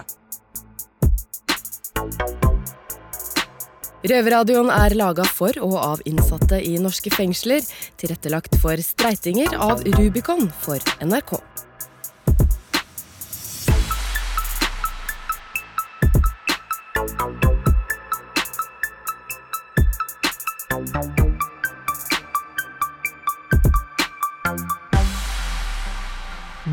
Røverradioen 4.04 4.68
er 4.68 4.92
laga 4.98 5.24
for 5.24 5.56
og 5.64 5.78
av 5.80 6.02
innsatte 6.08 6.58
i 6.60 6.76
norske 6.82 7.12
fengsler. 7.14 7.64
Tilrettelagt 8.00 8.58
for 8.60 8.76
streitinger 8.84 9.56
av 9.56 9.80
Rubicon 9.96 10.50
for 10.60 10.82
NRK. 11.00 11.38